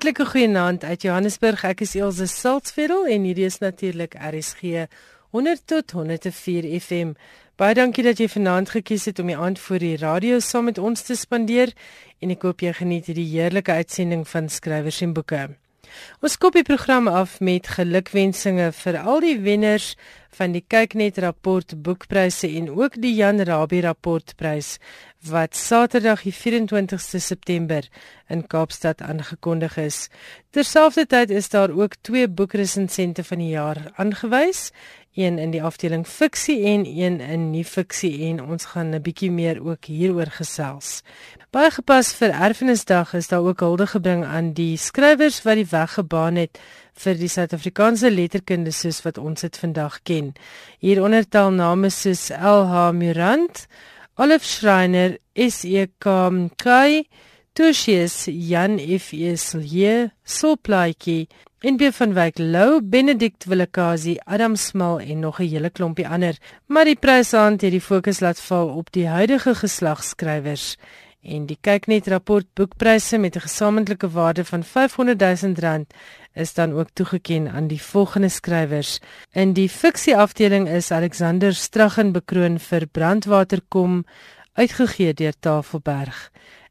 [0.00, 1.60] Hartlike goeienaand uit Johannesburg.
[1.68, 4.86] Ek is Elsje Siltsveld en hierdie is natuurlik RSG
[5.36, 7.10] 100 tot 104 FM.
[7.60, 10.80] Baie dankie dat jy vanaand gekies het om die aand voor die radio saam met
[10.80, 11.74] ons te spandeer
[12.24, 15.50] en ek hoop jy geniet hierdie heerlike uitsending van skrywers en boeke.
[16.24, 19.92] Ons skop die program af met gelukwensinge vir al die wenners
[20.38, 24.78] van die Kyknet rapport boekpryse en ook die Jan Rabie rapportprys
[25.28, 27.84] wat Saterdag die 24ste September
[28.28, 30.08] in Kaapstad aangekondig is.
[30.50, 34.70] Terselfdertyd is daar ook twee boekresensente van die jaar aangewys,
[35.14, 39.30] een in die afdeling fiksie en een in nie fiksie en ons gaan 'n bietjie
[39.30, 41.02] meer ook hieroor gesels.
[41.50, 45.92] Baie gepas vir Erfenisdag is daar ook hulde gebring aan die skrywers wat die weg
[45.92, 46.58] gebaan het
[46.94, 50.32] vir die Suid-Afrikaanse letterkunde soos wat ons dit vandag ken.
[50.78, 53.66] Hieronder tel name soos LH Murant,
[54.20, 56.04] Olaf Schreiner, SEK
[56.58, 57.06] Kai,
[57.54, 59.14] Tushies, Jan F.
[59.14, 61.26] Eselje, Soplaatjie
[61.64, 66.84] NB van Wyk Lou, Benedict Willekazi, Adam Smal en nog 'n hele klompie ander, maar
[66.84, 70.76] die prysaand het die fokus laat val op die huidige geslagskrywers
[71.22, 75.94] en die kyknet rapport boekpryse met 'n gesamentlike waarde van 500 000 rand
[76.34, 78.98] is dan ook toegeken aan die volgende skrywers.
[79.32, 84.04] In die fiksie afdeling is Alexander Straggen bekroon vir Brandwaterkom
[84.52, 86.30] uitgegee deur Tafelberg.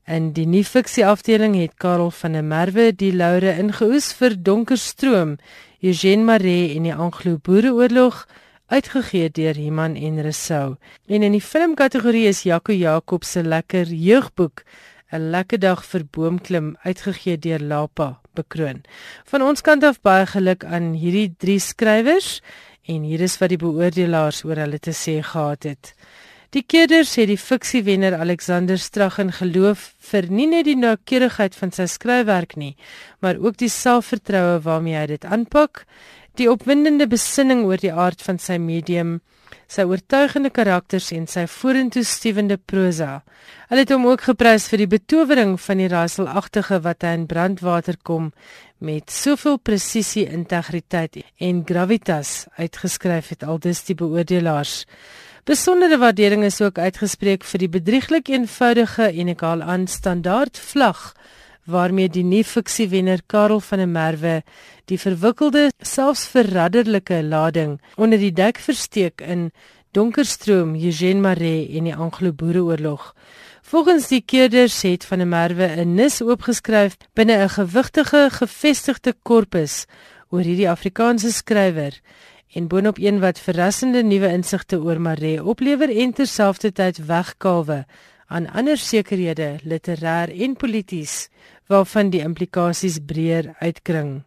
[0.10, 5.38] In die nuwe fiksie afdeling het Karel van der Merwe die laure ingeoes vir Donkerstroom,
[5.82, 8.24] Eugene Maree en die Anglo-Boereoorlog
[8.70, 10.76] uitgegee deur Iman en Resou.
[11.08, 14.64] En in die filmkategorie is Jaco Jakob se lekker jeugboek
[15.12, 18.84] 'n lekker dag vir boomklim uitgegee deur Lapa bekroon.
[19.26, 22.42] Van ons kant af baie geluk aan hierdie drie skrywers
[22.86, 25.94] en hier is wat die beoordelaars oor hulle te sê gehad het.
[26.50, 31.86] Die keerders sê die fiksiewenner Alexander Straggen geloof vir nie net die noukeurigheid van sy
[31.86, 32.76] skryfwerk nie,
[33.22, 35.84] maar ook die selfvertroue waarmee hy dit aanpak,
[36.42, 39.20] die opwindende besinning oor die aard van sy medium,
[39.68, 43.22] sy oortuigende karakters en sy vorentoe stewende prosa.
[43.70, 47.98] Hulle het hom ook geprys vir die betowering van die raselagtige wat hy in brandwater
[48.04, 48.32] kom
[48.80, 54.86] met soveel presisie, integriteit en gravitas uitgeskryf het aldus die beoordelaars.
[55.50, 61.14] Besondere waardering is ook uitgespreek vir die bedrieglik eenvoudige en ek haal aan standaard vlag
[61.70, 64.36] waarmee die nuwe fiksiewenner Karel van der Merwe
[64.86, 69.52] die verwikkelde selfs verradderlike lading onder die dek versteek in
[69.92, 73.14] Donkerstroom, Eugene Maree en die Anglo-Boereoorlog.
[73.62, 79.86] Volgens die keerders het van der Merwe 'n nis oopgeskryf binne 'n gewigtige gevestigde korpus
[80.30, 81.94] oor hierdie Afrikaanse skrywer
[82.54, 87.86] en boonop een wat verrassende nuwe insigte oor Maree oplewer en terselfdertyd wegkalwe
[88.28, 91.30] aan ander sekerhede literêr en polities
[91.70, 94.24] waarvan die implikasies breër uitkring.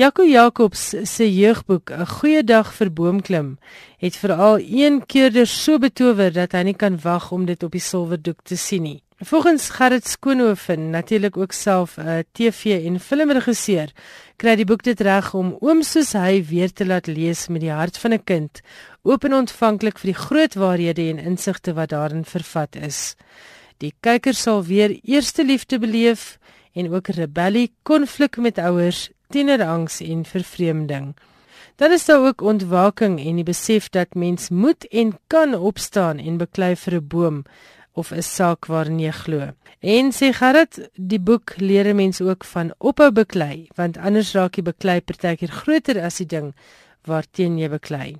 [0.00, 3.58] Jaco Jacobs se jeugboek 'n goeie dag vir boomklim
[3.98, 7.80] het veral een keerder so betower dat hy nie kan wag om dit op die
[7.80, 9.02] silwerdoek te sien nie.
[9.22, 13.92] Volgens Gerrit Skoonhoven, natuurlik ook self 'n uh, TV en filmregisseur,
[14.36, 17.72] kry die boek dit reg om oom soos hy weer te laat lees met die
[17.72, 18.60] hart van 'n kind,
[19.02, 23.16] oop en ontvanklik vir die groot waarhede en insigte wat daarin vervat is.
[23.80, 26.38] Die kyker sal weer eerste liefde beleef
[26.76, 31.14] en ook rebellie, konflik met ouers, tienerangs en vervreemding.
[31.80, 36.36] Dan is daar ook ontwaking en die besef dat mens moet en kan opstaan en
[36.36, 37.44] beklei vir 'n boom
[37.92, 39.52] of 'n saak waarin jy glo.
[39.80, 44.56] En sê Gerrit, die boek leer 'n mens ook van ophou beklei, want anders raak
[44.56, 46.54] jy beklei partykeer groter as die ding
[47.04, 48.16] waarteen jy beklei.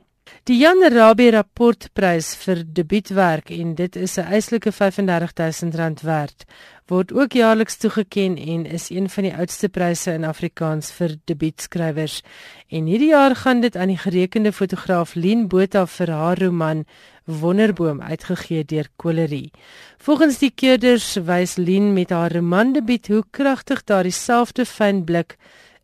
[0.49, 6.47] Die Jan Rabie rapportprys vir debuutwerk en dit is 'n eislike R35000 werd
[6.89, 12.23] word ook jaarliks toegeken en is een van die oudste pryse in Afrikaans vir debuutskrywers.
[12.69, 16.85] En hierdie jaar gaan dit aan die gerekende fotograaf Lien Botha vir haar roman
[17.25, 19.51] Wonderboom uitgegee deur Kolerie.
[19.99, 25.37] Volgens die keerders wys Lien met haar roman debuut hoe kragtig daardie selfde fyn blik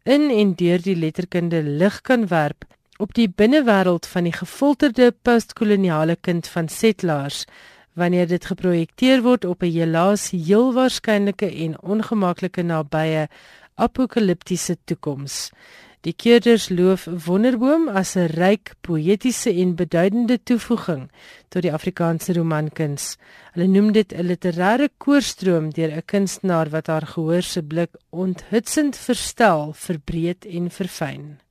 [0.03, 2.65] in en deur die letterkunde lig kan werp
[2.99, 7.45] op die binnewêreld van die gefolterde postkoloniale kind van settlers
[7.97, 13.29] wanneer dit geprojekteer word op 'n helaas heel waarskynlike en ongemaklike nabye
[13.75, 15.51] apokaliptiese toekoms.
[16.07, 21.11] Die keerders loof Wonderboom as 'n ryk, poëtiese en beduidende toevoeging
[21.49, 23.17] tot die Afrikaanse romankuns.
[23.53, 28.97] Hulle noem dit 'n literêre koorstroom deur 'n kunstenaar wat haar gehoor se blik onthutsend
[28.97, 31.46] verstel, verbreed en verfyn.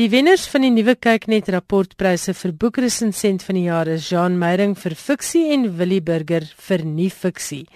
[0.00, 4.72] Die wenners van die nuwe Kyknet rapportpryse vir boekresensent van die jaar is Jean Meyering
[4.80, 7.66] vir fiksie en Willie Burger vir nie-fiksie.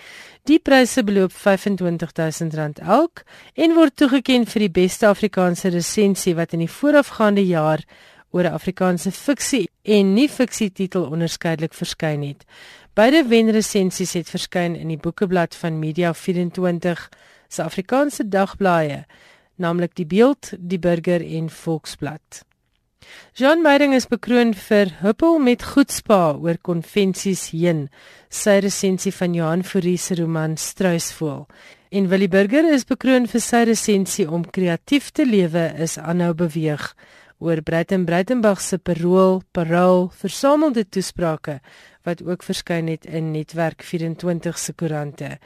[0.49, 3.21] Die pryse beloop R25000 elk
[3.53, 7.85] en word toegekend vir die beste Afrikaanse resensie wat in die voorafgaande jaar
[8.33, 12.49] oor 'n Afrikaanse fiksie en nie-fiksie titel onderskeidelik verskyn het.
[12.95, 17.11] Beide wenresensies het verskyn in die Boekeblad van Media 24
[17.49, 19.05] se Afrikaanse dagblaaie
[19.56, 22.43] naamlik die Beeld, die Burger en Volksblad.
[23.35, 27.87] Jean Meyering is bekroon vir Huppel met goedspa oor konvensies heen,
[28.29, 31.47] sy resensie van Johan Fourie se roman Struisvoël.
[31.91, 36.91] En Willie Burger is bekroon vir sy resensie om kreatief te lewe is aanhou beweeg
[37.38, 41.61] oor Breiten Breitenberg se Parool, Parool versamelde toesprake
[42.06, 45.37] wat ook verskyn het in Netwerk 24 se koerante.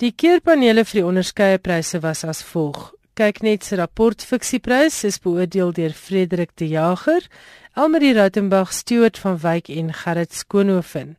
[0.00, 5.16] Die keurpanele vir die onderskeie pryse was as volg: kyk net se rapport fiksieprys is
[5.24, 7.24] beoordeel deur Frederik de Jager,
[7.72, 11.14] Elmarie Rautenbach, Stuart van Wyk en Gerrit Skoonhoven.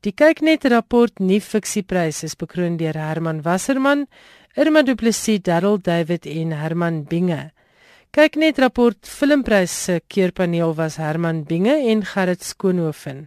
[0.00, 4.06] Die kyk net rapport nie fiksieprys is bekroon deur Herman Wasserman,
[4.56, 7.50] Irma Du Plessis, Darryl David en Herman Binge.
[8.16, 13.26] Kyk net rapport filmprys se keurpaneel was Herman Binge en Gerrit Skoonhoven.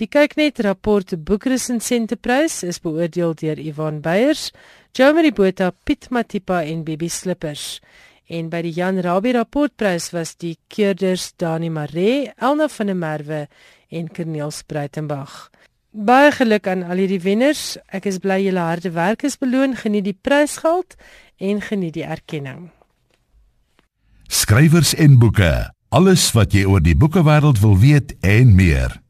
[0.00, 4.46] Die kyknet rapport boekresensenteprys is beoordeel deur Ivan Beyers,
[4.92, 7.78] Jomari Botha, Piet Matipa en Bibi Slippers.
[8.26, 13.40] En by die Jan Rabie rapportprys was die keurders Dani Maree, Elna van der Merwe
[13.90, 15.50] en Corneels Breitenberg.
[15.90, 17.76] Baie geluk aan al hierdie wenners.
[17.90, 19.74] Ek is bly julle harde werk is beloon.
[19.78, 20.94] Geniet die prysgeld
[21.38, 22.70] en geniet die erkenning.
[24.30, 25.70] Skrywers en boeke.
[25.90, 29.00] Alles wat jy oor die boekewêreld wil weet en meer.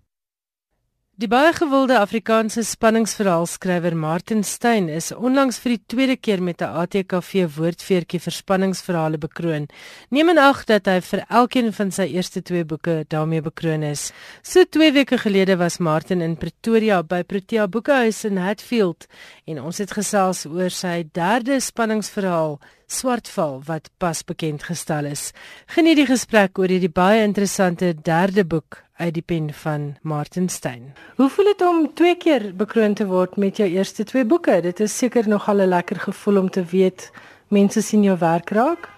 [1.20, 6.72] Die baie gewilde Afrikaanse spanningsverhaalskrywer Martin Stein is onlangs vir die tweede keer met 'n
[6.80, 9.68] ATKV woordfeertjie vir spanningsverhale bekroon.
[10.08, 14.12] Neem in ag dat hy vir elkeen van sy eerste twee boeke daarmee bekroon is.
[14.42, 19.06] So 2 weke gelede was Martin in Pretoria by Protea Boekehuis in Hatfield
[19.44, 25.32] en ons het gesels oor sy derde spanningsverhaal Swartval wat pas bekend gestel is.
[25.66, 30.92] Geniet die gesprek oor hierdie baie interessante derde boek uit die pen van Martin Stein.
[31.16, 34.60] Hoe voel dit om twee keer bekroon te word met jou eerste twee boeke?
[34.60, 37.10] Dit is seker nogal 'n lekker gevoel om te weet
[37.48, 38.88] mense sien jou werk raak.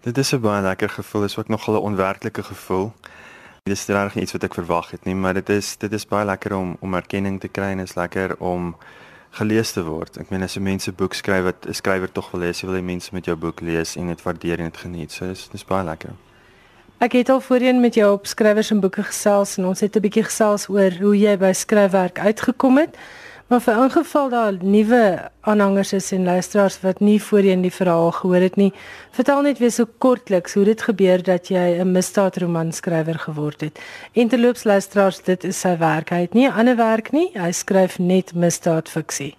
[0.00, 2.92] Dit is 'n baie lekker gevoel, dit is ook nogal 'n onwerklike gevoel.
[3.62, 6.24] Dit is regtig iets wat ek verwag het nie, maar dit is dit is baie
[6.24, 8.76] lekker om om erkenning te kry en is lekker om
[9.30, 10.16] gelees te word.
[10.16, 12.68] Ek meen as 'n mens 'n boek skryf wat 'n skrywer tog wil lees, jy
[12.68, 15.12] wil hê mense met jou boek lees en dit waardeer en dit geniet.
[15.12, 16.10] So dis dis baie lekker.
[16.96, 20.00] Ek het al voorheen met jou op skrywers en boeke gesels en ons het 'n
[20.00, 22.96] bietjie gesels oor hoe jy by skryfwerk uitgekom het.
[23.46, 28.40] Maar vir ingeval daar nuwe aanhangers is en luisteraars wat nie voorheen die verhaal gehoor
[28.40, 28.72] het nie,
[29.10, 33.78] vertel net weer so kortliks hoe dit gebeur dat jy 'n misdaadromanskrywer geword het.
[34.12, 36.10] En terloops luisteraars, dit is sy werk.
[36.10, 37.30] Hy het nie 'n ander werk nie.
[37.34, 39.36] Hy skryf net misdaadfiksie.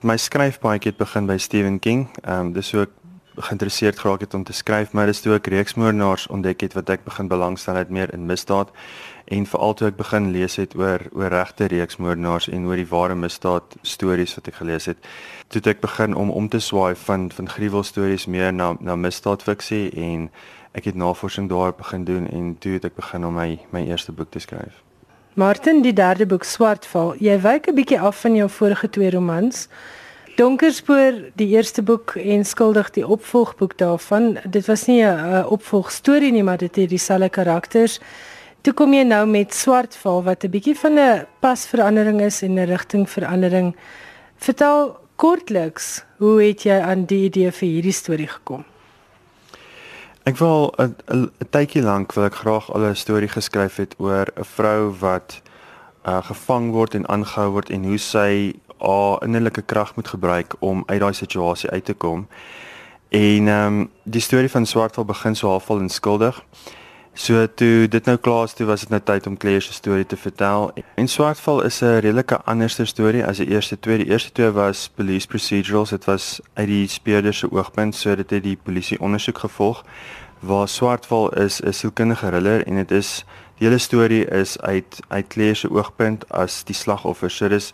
[0.00, 2.08] My skryfpaadjie het begin by Stephen King.
[2.22, 2.90] Ehm um, dis so ek
[3.36, 7.04] geïnteresseerd geraak het om te skryf, maar dis toe ek reeksmoordenaars ontdek het wat ek
[7.04, 8.70] begin belangstel het meer in misdaad
[9.24, 13.14] en veral toe ek begin lees het oor oor regte reeksmoordenaars en oor die ware
[13.14, 14.98] misdaad stories wat ek gelees het.
[15.48, 19.90] Toe het ek begin om om te swaai van van gruwelstories meer na na misdaadfiksie
[19.92, 20.30] en
[20.72, 24.12] ek het navorsing daar begin doen en toe het ek begin om my my eerste
[24.12, 24.82] boek te skryf.
[25.36, 27.14] Martin, die derde boek Swartval.
[27.20, 29.68] Jy wyk 'n bietjie af van jou vorige twee romans.
[30.36, 34.34] Donkerspoor, die eerste boek en Skuldig die opvolgboek daarvan.
[34.44, 38.00] Dit was nie 'n opvolgstorie nie, maar dit het dieselfde karakters.
[38.60, 42.66] Toe kom jy nou met Swartval wat 'n bietjie van 'n pasverandering is en 'n
[42.66, 43.76] rigtingverandering.
[44.36, 48.64] Vertel kortliks, hoe het jy aan die idee vir hierdie storie gekom?
[50.22, 54.44] Ek wil 'n tydjie lank wil ek graag al 'n storie geskryf het oor 'n
[54.44, 55.40] vrou wat
[56.06, 60.82] uh, gevang word en aangehou word en hoe sy haar innerlike krag moet gebruik om
[60.86, 62.28] uit daai situasie uit te kom.
[63.08, 66.44] En ehm um, die storie van Swartval begin so halfvol en skuldig.
[67.16, 70.06] So toe dit nou klaar is, toe was dit nou tyd om Claire se storie
[70.06, 70.72] te vertel.
[71.00, 73.96] En Swartval is 'n redelike anderste storie as die eerste twee.
[73.96, 75.90] Die eerste twee was police procedurals.
[75.90, 79.84] Dit was uit die speurder se oogpunt, so dit het die polisie ondersoek gevolg.
[80.40, 83.24] Waar Swartval is 'n sielkundige thriller en dit is
[83.58, 87.30] die hele storie is uit uit Claire se oogpunt as die slagoffer.
[87.30, 87.72] So dis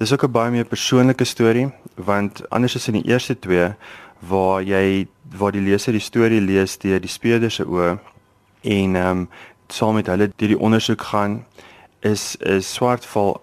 [0.00, 3.68] dis ook 'n baie meer persoonlike storie want anders as in die eerste twee
[4.18, 7.98] waar jy waar die leser die storie lees deur die speurder se oë
[8.62, 9.28] en ehm um,
[9.68, 11.44] saam met hulle deur die ondersoek gaan
[12.00, 13.40] is is Swartval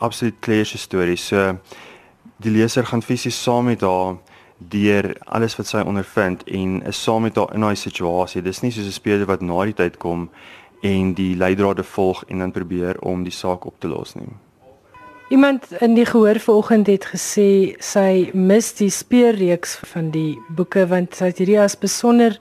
[0.00, 1.16] absoluut Claire se storie.
[1.16, 1.58] So
[2.36, 4.16] die leser gaan fisies saam met haar
[4.58, 8.42] deur alles wat sy ondervind en is saam met haar in daai situasie.
[8.42, 10.30] Dis nie soos 'n speler wat na die tyd kom
[10.82, 14.49] en die leidrade volg en dan probeer om die saak op te los nie.
[15.30, 21.14] Iemand in die gehoor vanoggend het gesê sy mis die speurreeks van die boeke want
[21.14, 22.34] sy het hierdie as besonder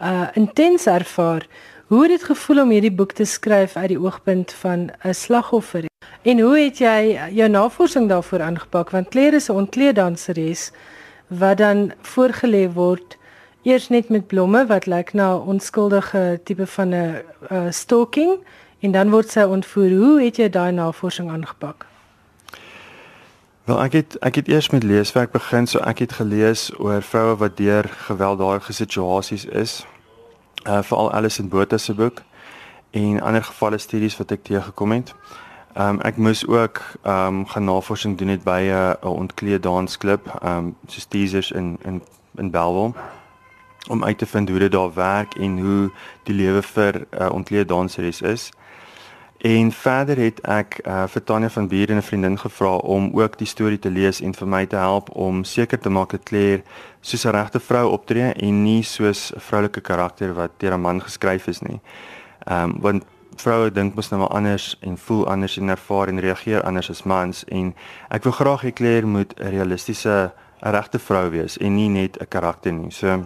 [0.00, 1.44] uh intens ervaar.
[1.92, 5.84] Hoe het dit gevoel om hierdie boek te skryf uit die oogpunt van 'n slagoffer?
[6.22, 10.70] En hoe het jy jou navorsing daarvoor aangepak want Claire is 'n ontkleeddanseres
[11.28, 13.18] wat dan voorgelê word
[13.62, 18.38] eers net met blomme wat lyk na 'n onskuldige tipe van 'n uh, stalking
[18.80, 19.90] en dan word sy ontvoer.
[19.90, 21.92] Hoe het jy daai navorsing aangepak?
[23.64, 27.36] Wel ek het ek het eers met leeswerk begin, so ek het gelees oor vroue
[27.40, 29.86] wat deur gewelddadige situasies is.
[30.68, 32.20] Uh veral Alison Botha se boek
[32.90, 35.14] en ander gevalle studies wat ek teëgekom het.
[35.80, 40.76] Um ek moes ook um gaan navorsing doen het by 'n uh, ontkleed dansklub, um
[40.86, 42.02] soos teasers in in
[42.36, 42.92] in Bellville
[43.88, 45.90] om uit te vind hoe dit daar werk en hoe
[46.22, 48.50] die lewe vir 'n uh, ontkleed danseres is.
[49.44, 53.38] En verder het ek uh, vir Tanya van Bier en 'n vriendin gevra om ook
[53.38, 56.62] die storie te lees en vir my te help om seker te maak dat Claire
[57.00, 61.02] soos 'n regte vrou optree en nie soos 'n vroulike karakter wat deur 'n man
[61.02, 61.80] geskryf is nie.
[62.46, 63.04] Ehm um, want
[63.36, 67.02] vroue dink mos nou maar anders en voel anders en ervaar en reageer anders as
[67.02, 67.74] mans en
[68.08, 72.28] ek wil graag hê Claire moet 'n realistiese regte vrou wees en nie net 'n
[72.28, 72.90] karakter nie.
[72.90, 73.24] So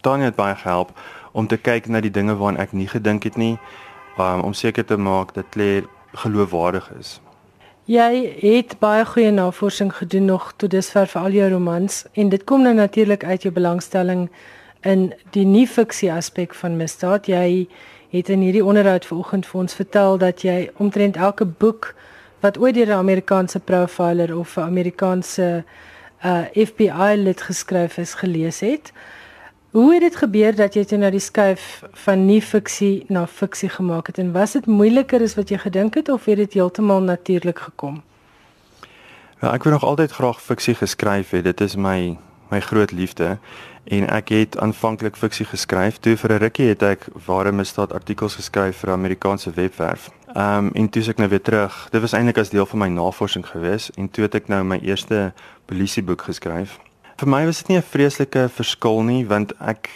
[0.00, 0.98] Tanya het baie gehelp
[1.32, 3.58] om te kyk na die dinge waaraan ek nie gedink het nie
[4.20, 7.20] um, om seker te maak dat Claire geloofwaardig is.
[7.90, 12.44] Jy het baie goeie navorsing gedoen nog tot dusver vir al jou romans en dit
[12.44, 14.28] kom nou natuurlik uit jou belangstelling
[14.86, 17.26] in die nie-fiksie aspek van misdaad.
[17.26, 17.66] Jy
[18.10, 21.94] het in hierdie onderhoud vanoggend vir ons vertel dat jy omtrent elke boek
[22.40, 25.64] wat ooit deur 'n Amerikaanse profiler of 'n Amerikaanse
[26.24, 28.92] uh, FBI lid geskryf is gelees het.
[29.70, 33.68] Hoe het dit gebeur dat jy toe na die skuif van nie fiksie na fiksie
[33.70, 37.00] gemaak het en was dit moeiliker as wat jy gedink het of het dit heeltemal
[37.00, 38.00] natuurlik gekom?
[39.38, 41.44] Ja, ek wou nog altyd graag fiksie geskryf het.
[41.44, 42.18] Dit is my
[42.50, 43.38] my groot liefde
[43.84, 46.02] en ek het aanvanklik fiksie geskryf.
[46.02, 50.10] Toe vir 'n rukkie het ek ware misdaad artikels geskryf vir 'n Amerikaanse webwerf.
[50.34, 51.88] Ehm um, en toe ek nou weer terug.
[51.90, 54.78] Dit was eintlik as deel van my navorsing gewees en toe het ek nou my
[54.82, 55.32] eerste
[55.66, 56.80] polisieboek geskryf.
[57.20, 59.90] Vir my was dit nie 'n vreeslike verskil nie want ek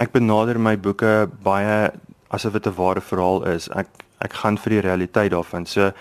[0.00, 1.92] ek benader my boeke baie
[2.30, 3.68] asof dit 'n ware verhaal is.
[3.68, 3.88] Ek
[4.20, 5.66] ek gaan vir die realiteit daarvan.
[5.66, 5.92] So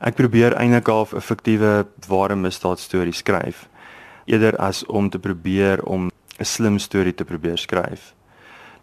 [0.00, 3.68] ek probeer eintlik half 'n fiktiewe ware misdaad storie skryf
[4.24, 8.14] eerder as om te probeer om 'n slim storie te probeer skryf.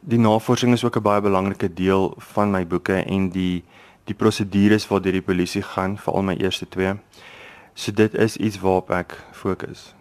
[0.01, 3.63] Die navorsing is ook 'n baie belangrike deel van my boeke en die
[4.05, 6.93] die prosedures waardeur die polisie gaan, veral my eerste twee.
[7.73, 9.94] So dit is iets waarop ek fokus.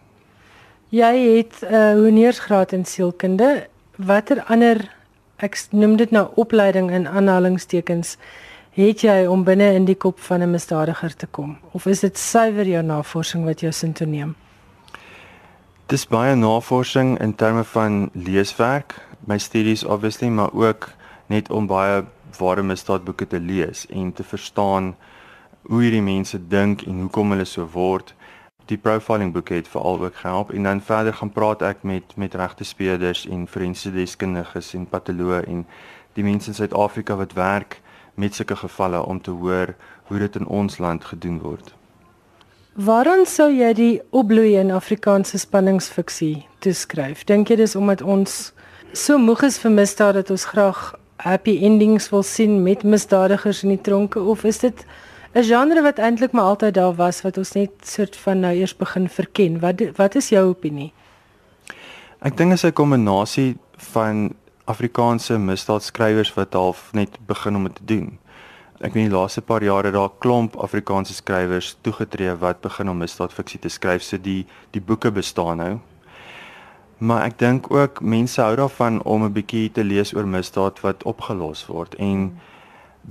[0.89, 3.67] Jy het 'n uh, honeursgraad in sielkunde.
[3.97, 4.95] Watter ander
[5.35, 8.17] ek noem dit nou opleiding in aanhalingstekens
[8.71, 11.57] het jy om binne in die kop van 'n misdadiger te kom?
[11.71, 14.35] Of is dit suiwer jou navorsing wat jou sin toe neem?
[15.85, 20.89] Dis baie navorsing in terme van leeswerk, my studies obviously, maar ook
[21.25, 22.03] net om baie
[22.37, 24.95] ware misdaadboeke te lees en te verstaan
[25.61, 28.13] hoe hierdie mense dink en hoekom hulle so word
[28.65, 32.33] die profiling boek het veral ook gehelp en dan verder gaan praat ek met met
[32.33, 35.65] regte speurders en forensiese deskundiges en patoloë en
[36.13, 37.81] die mense in Suid-Afrika wat werk
[38.15, 39.75] met sulke gevalle om te hoor
[40.07, 41.73] hoe dit in ons land gedoen word.
[42.75, 47.23] Waarom sou jy die opbloei in Afrikaanse spanningsfiksie toeskryf?
[47.23, 48.51] Dink jy dis omdat ons
[48.93, 50.93] so moeg is vir misdaad dat ons graag
[51.23, 54.85] happy endings wil sien met misdadigers in die tronke of is dit
[55.35, 58.75] 'n genre wat eintlik maar altyd daar was wat ons net soort van nou eers
[58.75, 59.59] begin verken.
[59.59, 60.93] Wat wat is jou opinie?
[62.19, 64.33] Ek dink dit is 'n kombinasie van
[64.65, 68.17] Afrikaanse misdaadskrywers wat half net begin om dit te doen.
[68.79, 73.59] Ek weet die laaste paar jare daar klomp Afrikaanse skrywers toegetree wat begin om misdaadfiksie
[73.59, 74.03] te skryf.
[74.03, 75.79] So die die boeke bestaan nou.
[76.97, 81.03] Maar ek dink ook mense hou daarvan om 'n bietjie te lees oor misdaad wat
[81.03, 82.53] opgelos word en hmm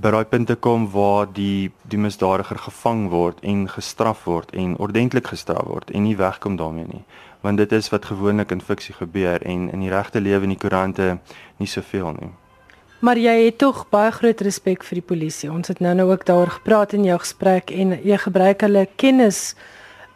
[0.01, 4.77] by daai punt te kom waar die die misdadiger gevang word en gestraf word en
[4.77, 7.03] ordentlik gestraf word en nie wegkom daarmee nie
[7.41, 10.63] want dit is wat gewoonlik in fiksie gebeur en in die regte lewe in die
[10.63, 11.17] koerante
[11.57, 12.33] nie soveel nie
[13.05, 15.49] Maar jy het tog baie groot respek vir die polisie.
[15.51, 19.53] Ons het nou-nou ook daaroor gepraat in jou gesprek en jy gebruik hulle kennis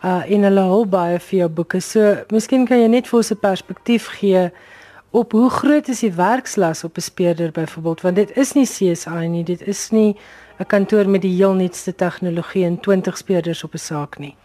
[0.01, 1.81] uh in hulle hulp baie vir jou boeke.
[1.83, 4.49] So, miskien kan jy net vir ons 'n perspektief gee
[5.11, 9.27] op hoe groot is die werkslas op 'n speurder byvoorbeeld want dit is nie CSI
[9.27, 10.15] nie dit is nie
[10.59, 14.35] 'n kantoor met die heel nuutste tegnologie en 20 speurders op 'n saak nie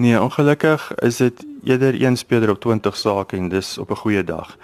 [0.00, 4.24] Nee ongelukkig is dit eerder een speler op 20 sake en dis op 'n goeie
[4.24, 4.56] dag.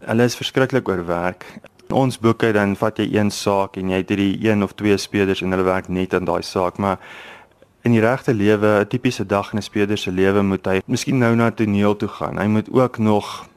[0.00, 1.58] Hulle is verskriklik oorwerk.
[1.88, 4.96] In ons boeke dan vat jy een saak en jy het hierdie een of twee
[4.96, 6.98] spelers en hulle werk net aan daai saak, maar
[7.82, 11.18] in die regte lewe, 'n tipiese dag in 'n speler se lewe moet hy miskien
[11.18, 12.38] nou na toneel toe gaan.
[12.38, 13.47] Hy moet ook nog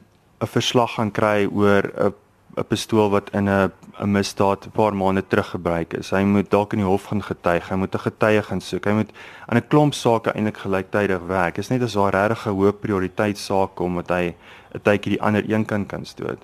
[0.42, 2.14] 'n verslag gaan kry oor 'n
[2.56, 6.10] 'n pistool wat in 'n 'n misdaad 'n paar maande terug gebruik is.
[6.10, 8.84] Hy moet dalk in die hof gaan getuig, hy moet 'n getuie gaan soek.
[8.84, 9.10] Hy moet
[9.46, 11.54] aan 'n klomp sake eintlik gelyktydig werk.
[11.54, 14.34] Dit is net as daar regtig 'n hoë prioriteit saak kom wat hy
[14.74, 16.42] 'n tydjie die ander een kan kan stoot.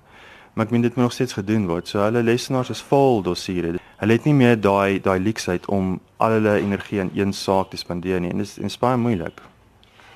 [0.54, 1.88] Maar ek meen dit moet nog steeds gedoen word.
[1.88, 3.78] So hulle lesenaars is vol dossiere.
[3.96, 7.76] Hulle het nie meer daai daai leksheid om al hulle energie aan een saak te
[7.76, 9.40] spandeer nie en dit is baie moeilik.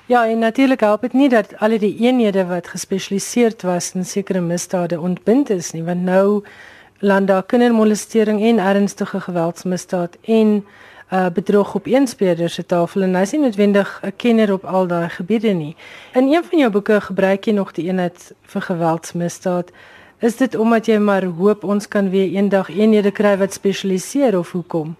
[0.05, 4.41] Ja, en natuurlik help dit nie dat al die eenhede wat gespesialiseerd was in sekere
[4.41, 6.43] misdade ontbind is nie, want nou
[6.99, 10.65] land daar kindermolestering en ernstige geweldsmisdaad en
[11.13, 14.65] uh bedrog op een speler se tafel en hy is nie noodwendig 'n kenner op
[14.65, 15.75] al daai gebiede nie.
[16.13, 19.71] In een van jou boeke gebruik jy nog die eenheid vir geweldsmisdaad.
[20.19, 24.51] Is dit omdat jy maar hoop ons kan weer eendag eenhede kry wat spesialiseer of
[24.51, 24.95] hoekom?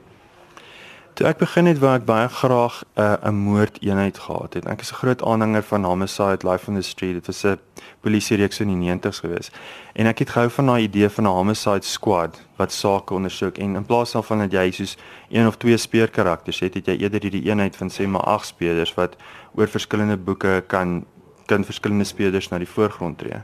[1.13, 4.65] Toe ek begin het waar ek baie graag 'n uh, 'n moordeenheid gehad het.
[4.65, 7.13] Ek is 'n groot aanhanger van Homicide Life on the Street.
[7.13, 7.60] Dit was 'n
[8.01, 9.51] polisie reeks in die 90's gewees.
[9.93, 13.75] En ek het gehou van daai idee van 'n homicide squad wat sake ondersoek en
[13.75, 14.98] in plaas daarvan dat jy soos
[15.29, 18.93] een of twee speerkarakters het, het jy eerder hierdie eenheid van sê maar ag spelers
[18.93, 19.15] wat
[19.55, 21.05] oor verskillende boeke kan
[21.46, 23.42] kan verskillende spelers na die voorgrond tree.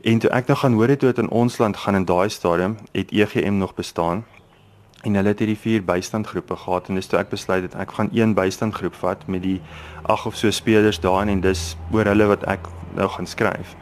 [0.00, 2.28] En toe ek nou gaan hoor het hoe dit in ons land gaan in daai
[2.28, 4.24] stadium, het EGM nog bestaan
[5.06, 8.10] en hulle het hierdie vier bystandgroepe gehad en dis toe ek besluit het ek gaan
[8.12, 9.60] een bystandgroep vat met die
[10.10, 12.66] ag of so spelers daarin en dis oor hulle wat ek
[12.96, 13.76] nou gaan skryf.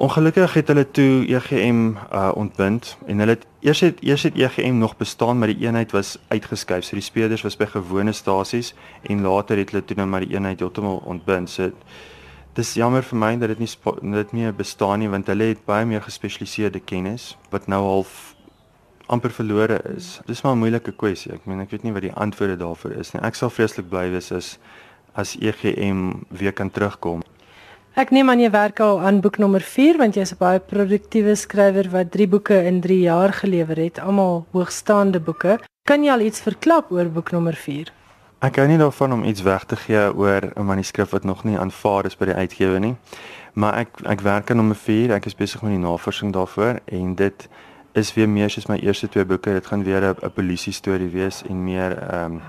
[0.00, 4.78] Ongelukkig het hulle toe EGM uh, ontbind en hulle het eers het eers het EGM
[4.78, 6.84] nog bestaan maar die eenheid was uitgeskuif.
[6.84, 10.34] So die spelers was by gewone stasies en later het hulle toe nou maar die
[10.34, 11.50] eenheid heeltemal ontbind.
[11.50, 11.70] So
[12.56, 15.84] dis jammer vir my dat dit nie dit meer bestaan nie want hulle het baie
[15.86, 18.34] meer gespesialiseerde kennis wat nou half
[19.10, 20.20] amper verlore is.
[20.26, 21.32] Dis maar 'n moeilike kwessie.
[21.32, 23.22] Ek meen ek weet nie wat die antwoorde daarvoor is nie.
[23.22, 24.58] Ek sal vreeslik bly wees as
[25.14, 27.22] as EGM weer kan terugkom.
[27.98, 31.34] Ek neem aan jy werk al aan boek nommer 4 want jy's 'n baie produktiewe
[31.34, 35.58] skrywer wat 3 boeke in 3 jaar gelewer het, almal hoogstaande boeke.
[35.84, 37.92] Kan jy al iets verklap oor boek nommer 4?
[38.40, 41.58] Ek hou nie daarvan om iets weg te gee oor 'n manuskrip wat nog nie
[41.58, 42.96] aanvaar is by die uitgewer nie.
[43.54, 45.12] Maar ek ek werk aan nommer 4.
[45.12, 47.48] Ek is besig met die navorsing daarvoor en dit
[47.92, 49.52] is weer meer soos my eerste twee boeke.
[49.52, 52.40] Dit gaan weer 'n polisie storie wees en meer ehm um,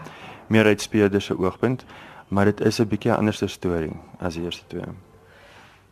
[0.48, 1.86] meer uit speurder se oogpunt,
[2.28, 4.84] maar dit is 'n bietjie 'n anderste storie as die eerste twee.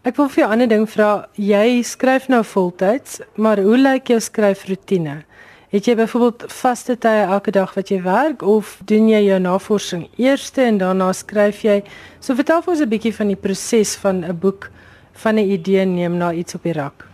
[0.02, 1.28] Ek wil vir jou 'n ander ding vra.
[1.36, 5.24] Jy skryf nou voltyds, maar hoe lyk jou skryfroetine?
[5.70, 10.08] Het jy byvoorbeeld vaste tye elke dag wat jy werk of doen jy jou navorsing
[10.18, 11.84] eers en daarna skryf jy?
[12.20, 14.72] So vertel vir ons 'n bietjie van die proses van 'n boek
[15.14, 17.06] van 'n idee neem na iets op die rak.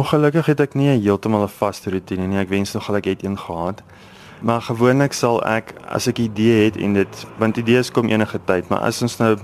[0.00, 2.38] Ongelukkig het ek nie heeltemal 'n vaste roetine nie.
[2.38, 3.82] Ek wens nog gelyk het een gehad.
[4.40, 8.40] Maar gewoonlik sal ek as ek 'n idee het en dit want idees kom enige
[8.44, 9.36] tyd, maar as ons nou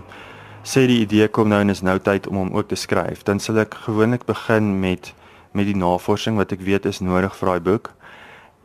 [0.62, 3.38] sê die idee kom nou en is nou tyd om hom ook te skryf, dan
[3.38, 5.14] sal ek gewoonlik begin met
[5.52, 7.92] met die navorsing wat ek weet is nodig vir daai boek.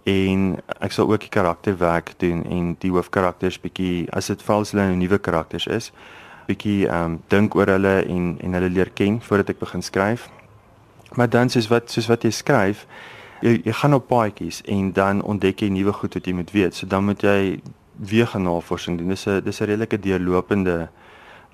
[0.03, 4.71] En ek sal ook die karakterwerk doen en die hoofkarakters bietjie as dit val as
[4.71, 5.91] hulle nou nuwe karakters is,
[6.47, 10.29] bietjie ehm um, dink oor hulle en en hulle leer ken voordat ek begin skryf.
[11.15, 12.85] Maar dan soos wat soos wat jy skryf,
[13.41, 16.75] jy, jy gaan op paadjies en dan ontdek jy nuwe goed wat jy moet weet.
[16.75, 17.61] So dan moet jy
[17.95, 19.07] weer gaan navorsing doen.
[19.13, 20.89] Dis 'n dis 'n redelike deurlopende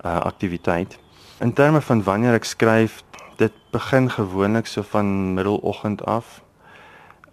[0.04, 0.98] uh aktiwiteit.
[1.40, 3.02] In terme van wanneer ek skryf,
[3.36, 6.42] dit begin gewoonlik so van middeloggend af.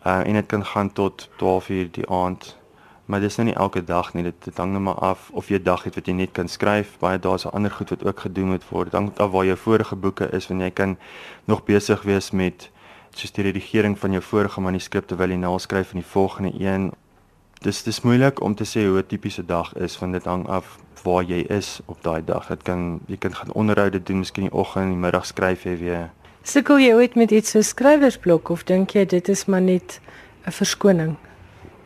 [0.06, 2.58] Uh en dit kan gaan tot 12:00 die aand
[3.06, 5.60] maar dis nou nie elke dag nie dit, dit hang net maar af of jy
[5.62, 6.96] dag het wat jy net kan skryf.
[7.00, 8.92] Baie daar's 'n ander goed wat ook gedoen moet word.
[8.92, 10.98] Dan af waar jou vorige boeke is wanneer jy kan
[11.46, 12.72] nog besig wees met
[13.12, 16.92] soos die redigering van jou vorige manuskrip terwyl jy nou skryf van die volgende een.
[17.62, 20.78] Dis dis moeilik om te sê hoe 'n tipiese dag is want dit hang af
[21.04, 22.48] waar jy is op daai dag.
[22.48, 25.78] Dit kan jy kan gaan onderhoude doen miskien die oggend en die middag skryf jy
[25.78, 26.10] weer.
[26.44, 30.02] Sukkel jy ooit met iets so skrywersblok of dink jy dit is maar net
[30.46, 31.16] 'n verskoning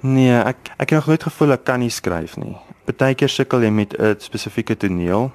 [0.02, 2.56] Nee, ek ek het nog nooit gevoel ek kan nie skryf nie.
[2.88, 5.32] Partykeer sukkel jy met 'n spesifieke toneel.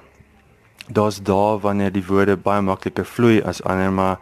[0.87, 4.19] Daar's daar wanneer die woorde baie makliker vloei as ander, maar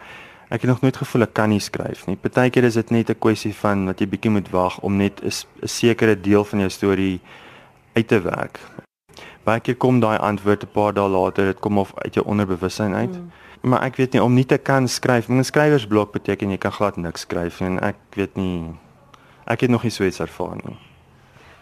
[0.49, 2.15] ek het nog nooit gevoel ek kan nie skryf nie.
[2.15, 5.31] Partykeer is dit net 'n kwessie van dat jy bietjie moet wag om net 'n
[5.67, 7.21] sekere deel van jou storie
[7.93, 8.59] uit te werk.
[9.43, 12.93] Baie keer kom daai antwoord 'n paar dae later, dit kom of uit jou onderbewussyn
[12.93, 13.15] uit.
[13.15, 13.31] Hmm.
[13.61, 15.29] Maar ek weet nie om nie te kan skryf.
[15.29, 18.75] 'n Skrywersblok beteken jy kan glad niks skryf en ek weet nie
[19.45, 20.77] Ek het nog nie so iets ervaar nie.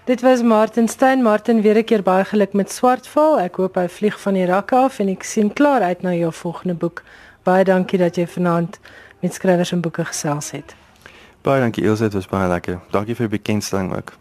[0.06, 1.22] Dit was Martin Stein.
[1.22, 3.40] Martin, weer 'n keer baie geluk met Swartval.
[3.40, 6.34] Ek hoop hy vlieg van die rakke af en ek sien klaar uit na jou
[6.34, 7.04] volgende boek.
[7.44, 8.80] Baie dankie dat jy vanaand
[9.20, 10.76] met skrywers en boeke gesels het.
[11.42, 12.80] Baie dankie Elsje, dit was baie lekker.
[12.92, 14.14] Dankie vir die bekendstelling ook.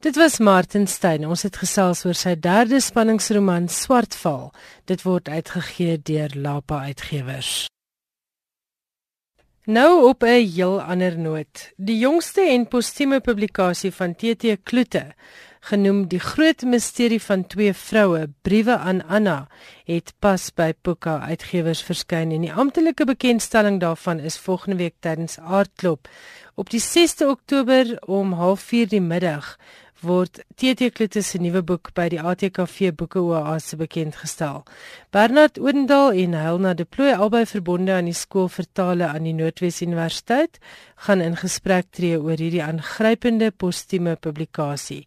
[0.00, 1.26] Dit was Martin Stein.
[1.26, 4.52] Ons het gesels oor sy derde spanningsroman Swartval.
[4.84, 7.66] Dit word uitgegee deur Lapa Uitgewers.
[9.68, 11.72] Nou op 'n heel ander noot.
[11.76, 15.14] Die jongste en postieme publikasie van TT Kloete,
[15.60, 19.46] genoem Die Groot Misterie van Twee Vroue, Briewe aan Anna,
[19.84, 25.38] het pas by Puka Uitgewers verskyn en die amptelike bekendstelling daarvan is volgende week tydens
[25.38, 26.08] Aardklop
[26.54, 29.56] op die 6de Oktober om 04:30 die middag
[30.02, 34.62] word TT Kloete se nuwe boek by die ATKV Boeke Oase bekend gestel.
[35.14, 39.80] Bernard Odendaal en Helena De Plooy albei verbonde aan die skool vertale aan die Noordwes
[39.82, 40.60] Universiteit
[41.06, 45.06] gaan in gesprek tree oor hierdie aangrypende postieme publikasie.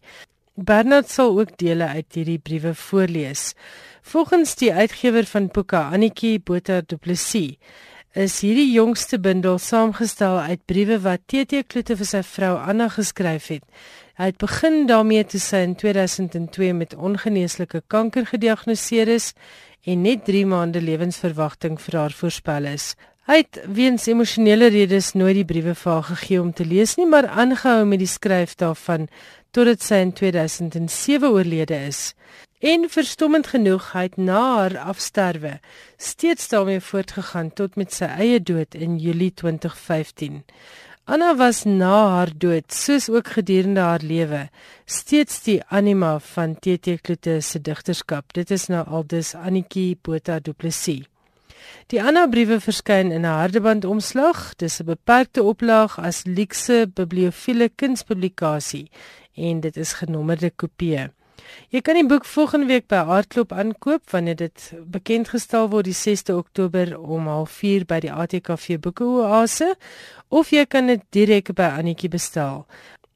[0.54, 3.54] Bernard sal ook dele uit hierdie briewe voorlees.
[4.02, 7.56] Volgens die uitgewer van Puka, Annetjie Botha Du Plessis,
[8.12, 13.46] is hierdie jongste bundel saamgestel uit briewe wat TT Kloete vir sy vrou Anna geskryf
[13.48, 13.62] het.
[14.20, 19.32] Hy het begin daarmee toe sy in 2002 met ongeneeslike kanker gediagnoseer is
[19.88, 22.92] en net 3 maande lewensverwagting vir haar voorspel is.
[23.24, 27.08] Hy het weens emosionele redes nooit die briewe vir haar gegee om te lees nie,
[27.08, 29.08] maar aangehou met die skryf daarvan
[29.56, 32.12] totdat sy in 2007 oorlede is.
[32.62, 35.60] En verstommend genoeg, het na haar afsterwe
[35.96, 40.44] steeds daarmee voortgegaan tot met sy eie dood in Julie 2015.
[41.04, 44.44] Anna was na haar dood, soos ook gedurende haar lewe,
[44.86, 48.30] steeds die anima van TT Kloete se digterskap.
[48.32, 51.02] Dit is nou aldus Annetjie Botha Du Plessis.
[51.90, 54.54] Die Anna briewe verskyn in 'n hardeband omslag.
[54.56, 58.90] Dis 'n beperkte oplaag as luukse bibliofiele kunspublikasie
[59.34, 61.10] en dit is genommerde kopieë.
[61.72, 65.96] Jy kan die boek volgende week by Aardklop aankoop wanneer dit bekend gestel word die
[65.96, 69.76] 6de Oktober om 04:30 by die ATKV Boekeoase
[70.28, 72.66] of jy kan dit direk by Annetjie bestel.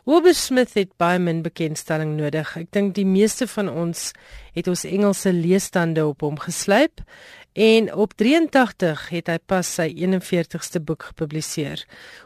[0.03, 2.57] Wilbur Smith het baie min bekendstelling nodig.
[2.57, 4.11] Ek dink die meeste van ons
[4.53, 6.99] het ons Engelse leesstande op hom geslyp
[7.53, 11.83] En op 83 het hy pas sy 41ste boek gepubliseer.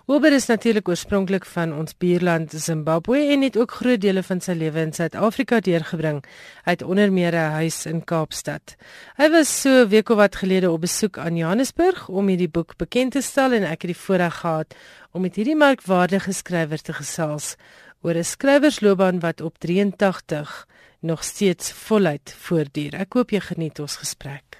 [0.07, 4.55] Wilbur is natuurlik oorspronklik van ons buurland Zimbabwe en het ook groot dele van sy
[4.55, 6.21] lewe in Suid-Afrika deurgebring,
[6.63, 8.75] uit onder meer 'n huis in Kaapstad.
[9.17, 13.11] Hy was so week of wat gelede op besoek aan Johannesburg om hierdie boek bekend
[13.11, 14.75] te stel en ek het die voorreg gehad
[15.11, 17.55] om met hierdie merkwaardige skrywer te gesels
[18.01, 20.67] oor 'n skrywersloopbaan wat op 83
[21.01, 22.93] nog steeds voluit voortduur.
[22.93, 24.56] Ek hoop jy geniet ons gesprek.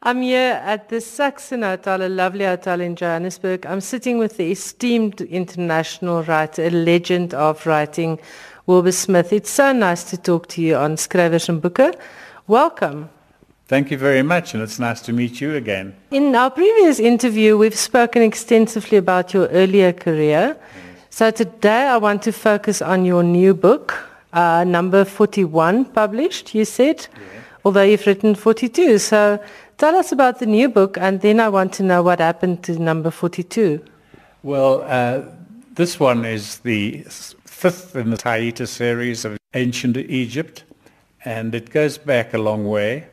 [0.00, 3.66] I'm here at the Saxon Hotel, a lovely hotel in Johannesburg.
[3.66, 8.20] I'm sitting with the esteemed international writer, a legend of writing,
[8.66, 9.32] Wilbur Smith.
[9.32, 11.98] It's so nice to talk to you on Skrywers and Boeke.
[12.46, 13.10] Welcome.
[13.66, 15.96] Thank you very much, and it's nice to meet you again.
[16.12, 20.56] In our previous interview, we've spoken extensively about your earlier career.
[21.10, 23.98] So today I want to focus on your new book,
[24.32, 27.40] uh, number 41, published, you said, yeah.
[27.64, 28.98] although you've written 42.
[28.98, 29.40] So
[29.78, 32.76] Tell us about the new book, and then I want to know what happened to
[32.80, 33.80] number 42.
[34.42, 35.22] Well, uh,
[35.74, 37.04] this one is the
[37.44, 40.64] fifth in the Taita series of ancient Egypt,
[41.24, 43.06] and it goes back a long way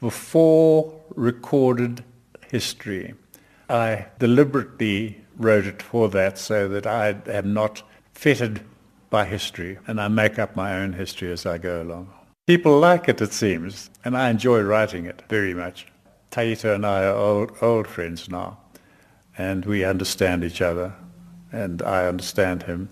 [0.00, 2.02] before recorded
[2.50, 3.12] history.
[3.68, 7.82] I deliberately wrote it for that so that I am not
[8.14, 8.62] fettered
[9.10, 12.10] by history, and I make up my own history as I go along.
[12.46, 15.86] People like it, it seems, and I enjoy writing it very much.
[16.36, 18.58] Taita and I are old, old friends now,
[19.38, 20.92] and we understand each other,
[21.50, 22.90] and I understand him,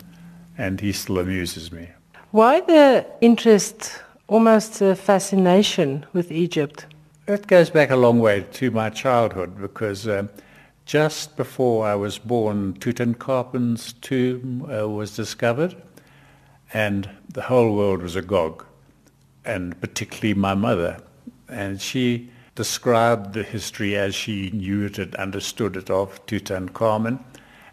[0.57, 1.89] and he still amuses me.
[2.31, 6.87] Why the interest, almost a fascination with Egypt?
[7.27, 10.29] It goes back a long way to my childhood because um,
[10.87, 15.75] just before I was born, Tutankhamun's tomb uh, was discovered,
[16.73, 18.65] and the whole world was agog,
[19.45, 20.97] and particularly my mother.
[21.47, 27.19] And she described the history as she knew it and understood it of Tutankhamun.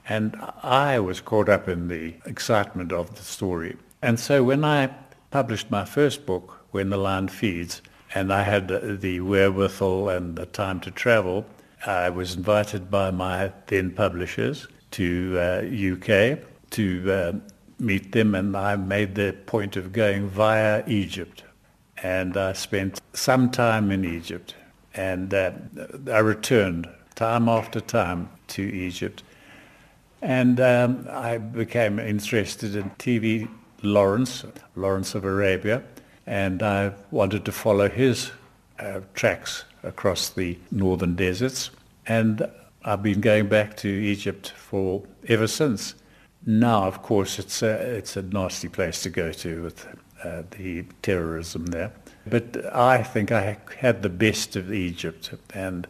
[0.08, 3.76] And I was caught up in the excitement of the story.
[4.02, 4.90] And so when I
[5.30, 7.82] published my first book, When the Land Feeds,
[8.14, 11.44] and I had the wherewithal and the time to travel,
[11.86, 16.38] I was invited by my then publishers to uh, UK
[16.70, 17.32] to uh,
[17.78, 21.44] meet them and I made the point of going via Egypt.
[22.02, 24.54] And I spent some time in Egypt
[24.94, 25.52] and uh,
[26.10, 29.22] I returned time after time to Egypt.
[30.20, 33.48] And um, I became interested in TV
[33.82, 34.44] Lawrence,
[34.76, 35.82] Lawrence of Arabia,
[36.26, 38.30] and I wanted to follow his
[38.78, 41.70] uh, tracks across the northern deserts.
[42.06, 42.48] And
[42.84, 45.94] I've been going back to Egypt for ever since.
[46.46, 49.86] Now, of course, it's a, it's a nasty place to go to with
[50.24, 51.92] uh, the terrorism there.
[52.26, 55.86] But I think I had the best of Egypt, and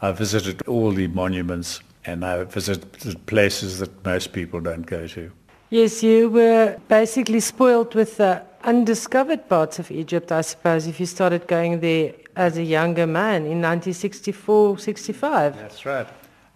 [0.00, 5.32] I visited all the monuments, and I visited places that most people don't go to.
[5.70, 11.06] Yes, you were basically spoiled with the undiscovered parts of Egypt, I suppose, if you
[11.06, 15.56] started going there as a younger man in 1964, 65.
[15.56, 16.06] That's right.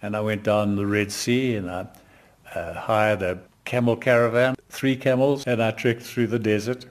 [0.03, 1.87] And I went down the Red Sea and I
[2.55, 6.87] uh, hired a camel caravan, three camels, and I trekked through the desert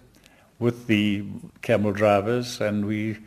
[0.60, 1.24] with the
[1.62, 3.18] camel drivers and we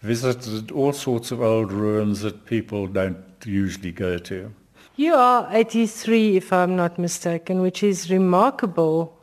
[0.00, 4.52] visited all sorts of old ruins that people don't usually go to.
[4.96, 9.16] You are 83, if I'm not mistaken, which is remarkable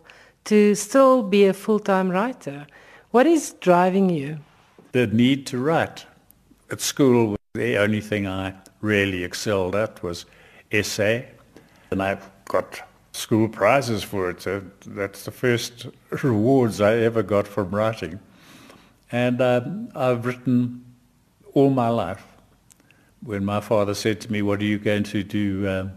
[0.45, 2.67] to still be a full-time writer.
[3.11, 4.39] What is driving you?
[4.91, 6.05] The need to write.
[6.71, 10.25] At school, the only thing I really excelled at was
[10.71, 11.29] essay,
[11.91, 12.81] and I got
[13.17, 14.41] school prizes for it.
[14.41, 15.87] So that's the first
[16.23, 18.19] rewards I ever got from writing.
[19.11, 20.85] And um, I've written
[21.53, 22.23] all my life.
[23.23, 25.93] When my father said to me, what are you going to do um,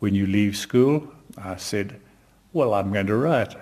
[0.00, 1.08] when you leave school?
[1.38, 2.00] I said,
[2.52, 3.54] well, I'm going to write.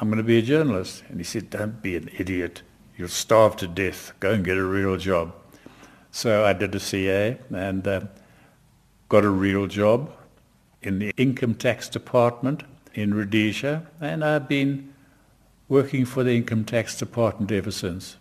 [0.00, 1.04] I'm going to be a journalist.
[1.08, 2.62] And he said, don't be an idiot.
[2.96, 4.12] You'll starve to death.
[4.18, 5.32] Go and get a real job.
[6.10, 8.00] So I did a CA and uh,
[9.08, 10.10] got a real job
[10.86, 12.62] in the income tax department
[12.94, 14.92] in Rhodesia, and I've been
[15.68, 18.16] working for the income tax department ever since.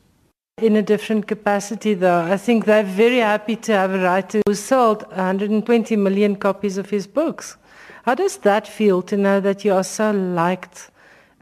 [0.62, 4.56] In a different capacity, though, I think they're very happy to have a writer who
[4.56, 7.58] sold 120 million copies of his books.
[8.04, 10.90] How does that feel to know that you are so liked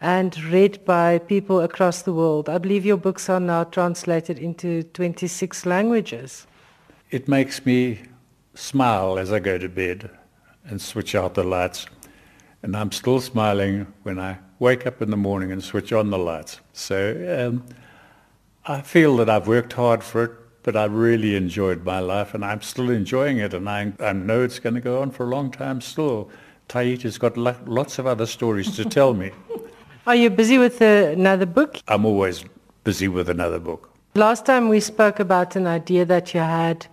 [0.01, 2.49] and read by people across the world?
[2.49, 6.47] I believe your books are now translated into 26 languages.
[7.11, 8.01] It makes me
[8.55, 10.09] smile as I go to bed
[10.65, 11.87] and switch out the lights.
[12.61, 16.17] And I'm still smiling when I wake up in the morning and switch on the
[16.17, 16.61] lights.
[16.71, 17.65] So um,
[18.65, 20.31] I feel that I've worked hard for it,
[20.63, 24.41] but I really enjoyed my life and I'm still enjoying it and I, I know
[24.41, 26.29] it's going to go on for a long time still.
[26.69, 29.31] Tahiti's got lo- lots of other stories to tell me.
[30.07, 31.77] Are you busy with uh, another book?
[31.87, 32.45] I'm always
[32.83, 33.89] busy with another book.
[34.15, 36.87] Last time we spoke about an idea that you had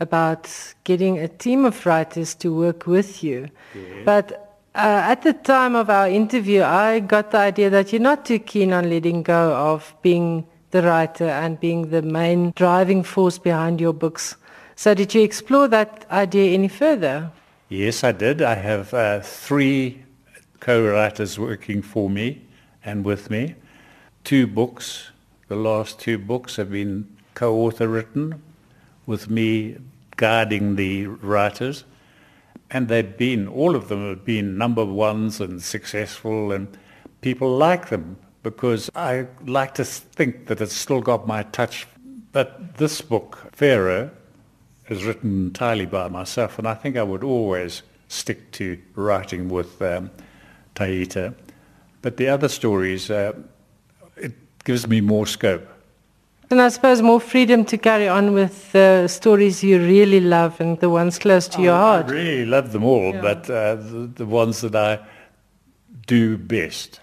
[0.00, 0.50] about
[0.84, 3.48] getting a team of writers to work with you.
[3.74, 4.04] Yes.
[4.04, 8.24] But uh, at the time of our interview, I got the idea that you're not
[8.24, 13.38] too keen on letting go of being the writer and being the main driving force
[13.38, 14.36] behind your books.
[14.76, 17.30] So did you explore that idea any further?
[17.68, 18.40] Yes, I did.
[18.40, 20.02] I have uh, three
[20.60, 22.42] co-writers working for me
[22.84, 23.56] and with me.
[24.24, 25.10] Two books.
[25.48, 28.42] The last two books have been co-author written
[29.06, 29.76] with me
[30.20, 31.84] guarding the writers.
[32.70, 36.68] And they've been, all of them have been number ones and successful and
[37.22, 41.86] people like them because I like to think that it's still got my touch.
[42.32, 44.10] But this book, Pharaoh,
[44.90, 49.80] is written entirely by myself and I think I would always stick to writing with
[49.80, 50.10] um,
[50.74, 51.34] Taita.
[52.02, 53.32] But the other stories, uh,
[54.16, 55.66] it gives me more scope.
[56.50, 60.80] And I suppose more freedom to carry on with the stories you really love and
[60.80, 62.06] the ones close to oh, your heart.
[62.06, 63.20] I really love them all, yeah.
[63.20, 64.98] but uh, the, the ones that I
[66.08, 67.00] do best.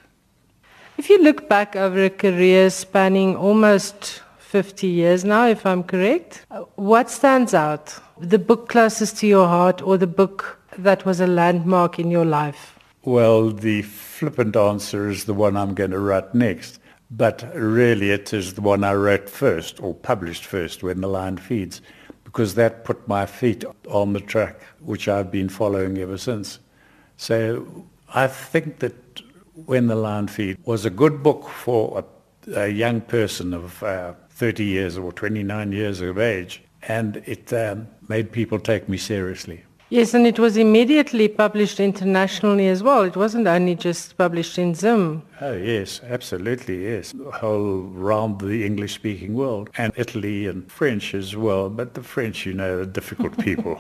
[0.98, 6.46] If you look back over a career spanning almost 50 years now, if I'm correct,
[6.76, 7.98] what stands out?
[8.18, 12.26] The book closest to your heart or the book that was a landmark in your
[12.26, 12.78] life?
[13.04, 16.80] Well, the flippant answer is the one I'm going to write next.
[17.10, 21.38] But really it is the one I wrote first or published first when the line
[21.38, 21.82] feeds
[22.24, 26.60] because that put my feet on the track which I've been following ever since.
[27.16, 28.94] So I think that
[29.66, 34.14] When the Line Feeds was a good book for a, a young person of uh,
[34.30, 39.64] 30 years or 29 years of age and it um, made people take me seriously.
[39.90, 43.04] Yes, and it was immediately published internationally as well.
[43.04, 45.24] It wasn't only just published in Zim.
[45.40, 47.14] Oh, yes, absolutely, yes.
[47.36, 51.70] Whole around the English-speaking world and Italy and French as well.
[51.70, 53.80] But the French, you know, are difficult people.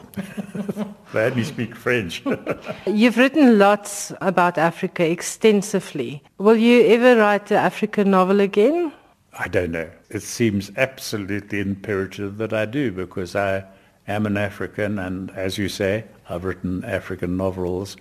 [1.13, 2.23] they only speak French.
[2.85, 6.23] You've written lots about Africa extensively.
[6.37, 8.93] Will you ever write an African novel again?
[9.37, 9.89] I don't know.
[10.09, 13.65] It seems absolutely imperative that I do because I
[14.07, 17.97] am an African, and as you say, I've written African novels.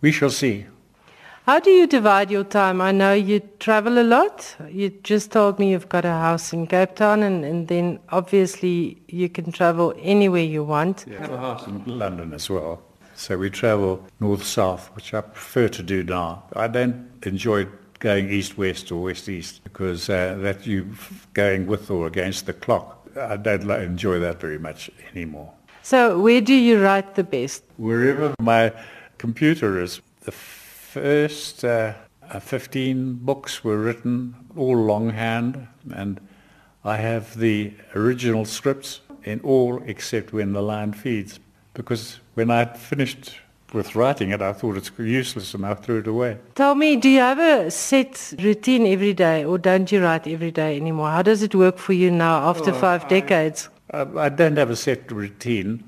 [0.00, 0.66] We shall see.
[1.46, 2.80] How do you divide your time?
[2.80, 4.56] I know you travel a lot.
[4.68, 9.00] You just told me you've got a house in Cape Town, and, and then obviously
[9.06, 11.04] you can travel anywhere you want.
[11.08, 12.82] Yeah, I have a house in London as well.
[13.14, 16.42] So we travel north-south, which I prefer to do now.
[16.54, 17.68] I don't enjoy
[18.00, 20.84] going east-west or west-east because uh, that you're
[21.32, 23.05] going with or against the clock.
[23.16, 25.52] I don't enjoy that very much anymore.
[25.82, 27.62] So where do you write the best?
[27.76, 28.72] Wherever my
[29.18, 30.00] computer is.
[30.20, 31.94] The first uh,
[32.40, 36.20] 15 books were written all longhand and
[36.84, 41.40] I have the original scripts in all except when the line feeds
[41.74, 43.40] because when I finished
[43.72, 46.38] with writing it, I thought it's useless and I threw it away.
[46.54, 50.50] Tell me, do you have a set routine every day or don't you write every
[50.50, 51.10] day anymore?
[51.10, 53.68] How does it work for you now after oh, five decades?
[53.90, 55.84] I, I, don't have a set routine.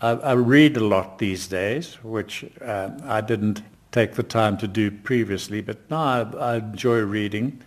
[0.00, 3.62] I, I, read a lot these days, which uh, I didn't
[3.92, 7.62] take the time to do previously, but now I, I enjoy reading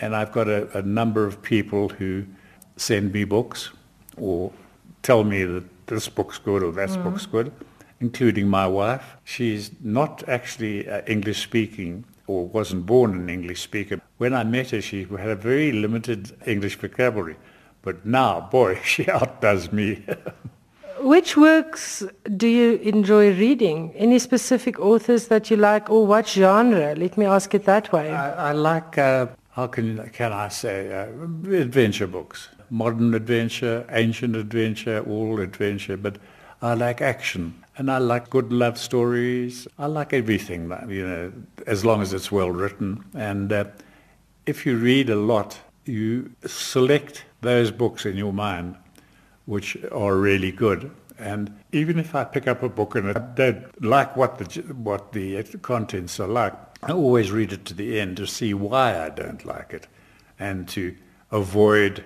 [0.00, 2.24] and I've got a, a number of people who
[2.76, 3.70] send me books
[4.16, 4.52] or
[5.02, 7.02] tell me that this book's good or that mm.
[7.02, 7.52] book's good
[8.00, 9.16] including my wife.
[9.24, 14.00] She's not actually uh, English speaking or wasn't born an English speaker.
[14.18, 17.36] When I met her, she had a very limited English vocabulary.
[17.82, 20.04] But now, boy, she outdoes me.
[21.00, 22.02] Which works
[22.36, 23.92] do you enjoy reading?
[23.94, 26.94] Any specific authors that you like, or what genre?
[26.96, 28.10] Let me ask it that way.
[28.10, 32.48] I, I like, uh, how can, can I say, uh, adventure books.
[32.70, 36.16] Modern adventure, ancient adventure, all adventure, but
[36.60, 37.54] I like action.
[37.78, 39.68] And I like good love stories.
[39.78, 41.32] I like everything, you know,
[41.66, 43.04] as long as it's well written.
[43.14, 43.64] And uh,
[44.46, 48.76] if you read a lot, you select those books in your mind
[49.48, 50.90] which are really good.
[51.18, 55.12] And even if I pick up a book and I don't like what the, what
[55.12, 59.08] the contents are like, I always read it to the end to see why I
[59.08, 59.88] don't like it
[60.38, 60.94] and to
[61.30, 62.04] avoid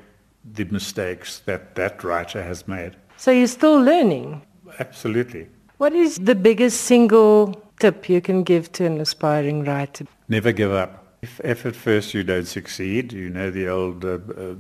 [0.55, 2.97] the mistakes that that writer has made.
[3.17, 4.43] So you're still learning?
[4.79, 5.49] Absolutely.
[5.83, 10.07] What is the biggest single tip you can give to an aspiring writer?
[10.29, 11.05] Never give up.
[11.23, 14.55] If, if at first you don't succeed, you know the old uh, uh,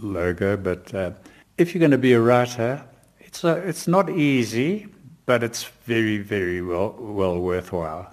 [0.00, 1.12] logo, but uh,
[1.56, 2.82] if you're going to be a writer,
[3.20, 4.88] it's, uh, it's not easy,
[5.24, 8.12] but it's very, very well, well worthwhile.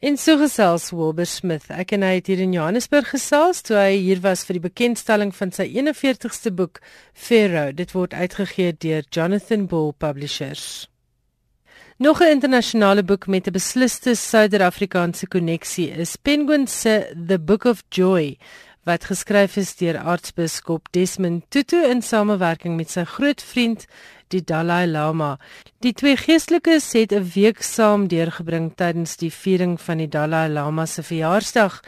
[0.00, 1.70] In so gesels Wilbur Smith.
[1.70, 5.30] Ek en hy het hier in Johannesburg gesels toe hy hier was vir die bekendstelling
[5.38, 6.82] van sy 41ste boek
[7.14, 7.70] Pharaoh.
[7.70, 10.89] Dit word uitgegee deur Jonathan Bull Publishers.
[12.00, 17.82] Nog 'n internasionale boek met 'n besliste Suider-Afrikaanse koneksie is Penguin se The Book of
[17.88, 18.38] Joy
[18.82, 23.86] wat geskryf is deur aartsbiskop Desmond Tutu in samewerking met sy groot vriend
[24.28, 25.38] die Dalai Lama.
[25.78, 30.86] Die twee geestelikes het 'n week saam deurgebring tydens die viering van die Dalai Lama
[30.86, 31.80] se verjaarsdag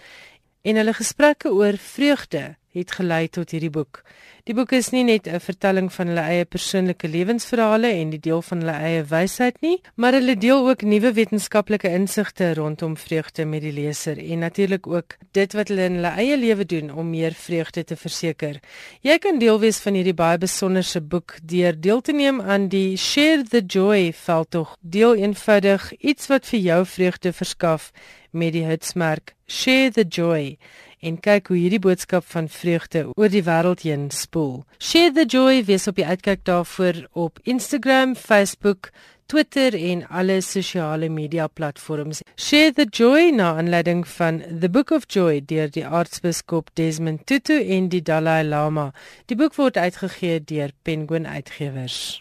[0.62, 4.02] en hulle gesprekke oor vreugde het gelei tot hierdie boek.
[4.48, 8.42] Die boek is nie net 'n vertelling van hulle eie persoonlike lewensverhale en die deel
[8.42, 13.62] van hulle eie wysheid nie, maar hulle deel ook nuwe wetenskaplike insigte rondom vreugde met
[13.62, 17.32] die leser en natuurlik ook dit wat hulle in hulle eie lewe doen om meer
[17.32, 18.60] vreugde te verseker.
[19.00, 22.96] Jy kan deel wees van hierdie baie besonderse boek deur deel te neem aan die
[22.96, 24.76] Share the Joy veldtog.
[24.80, 27.92] Deel eenvoudig iets wat vir jou vreugde verskaf
[28.32, 30.56] met die hitsmerk Share the Joy
[31.02, 34.62] en kyk hoe hierdie boodskap van vreugde oor die wêreld heen spoel.
[34.78, 38.92] Share the joy, wees op die uitkyk daarvoor op Instagram, Facebook,
[39.26, 42.20] Twitter en alle sosiale media platforms.
[42.36, 47.56] Share the joy na aanleiding van The Book of Joy deur die aartsbiskop Desmond Tutu
[47.62, 48.90] en die Dalai Lama.
[49.26, 52.20] Die boek word uitgegee deur Penguin Uitgewers.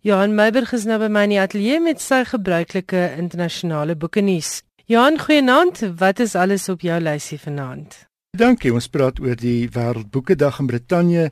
[0.00, 4.62] Johan Meiberg is nou by my in die ateljee met sy gebruikelike internasionale boeke nuus.
[4.90, 5.80] Johan, goeienaand.
[5.96, 7.94] Wat is alles op jou lysie vanaand?
[8.34, 8.72] Dankie.
[8.74, 11.26] Ons praat oor die Wêreldboekedag in Brittanje,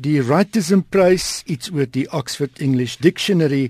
[0.00, 3.66] die Writersm Prize, iets oor die Oxford English Dictionary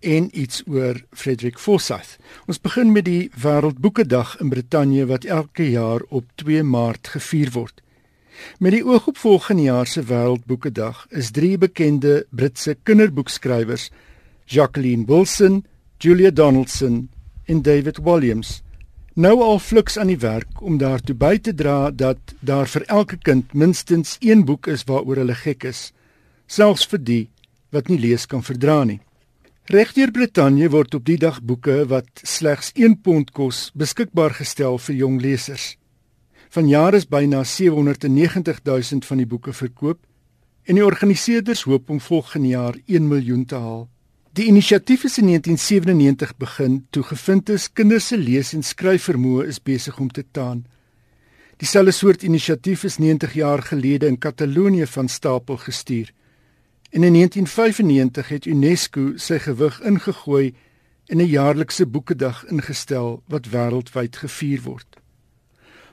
[0.00, 2.14] en iets oor Frederick Forsyth.
[2.48, 7.82] Ons begin met die Wêreldboekedag in Brittanje wat elke jaar op 2 Maart gevier word.
[8.56, 13.90] Met die oog op volgende jaar se Wêreldboekedag is drie bekende Britse kinderboekskrywers
[14.46, 15.60] Jacqueline Wilson,
[15.98, 17.10] Julia Donaldson
[17.44, 18.62] en David Williams
[19.18, 23.16] nou al fliks aan die werk om daartoe by te dra dat daar vir elke
[23.18, 25.80] kind minstens een boek is waaroor hulle gek is,
[26.46, 27.24] selfs vir die
[27.74, 29.00] wat nie lees kan verdra nie.
[29.74, 35.00] Regdeur Brittanje word op die dag boeke wat slegs 1 pond kos beskikbaar gestel vir
[35.02, 35.74] jong lesers.
[36.54, 39.98] Vanjaar is byna 790 000 van die boeke verkoop
[40.64, 43.88] en die organiseerders hoop om volgende jaar 1 miljoen te haal.
[44.38, 49.58] Die inisiatief is in 1997 begin toe gevind is kinders se lees- en skryfvermoë is
[49.62, 50.60] besig om te taan.
[51.56, 56.12] Dieselfde soort inisiatief is 90 jaar gelede in Katalonië van stapel gestuur.
[56.90, 60.54] En in 1995 het UNESCO sy gewig ingegooi
[61.06, 64.96] en 'n jaarlikse boekedag ingestel wat wêreldwyd gevier word.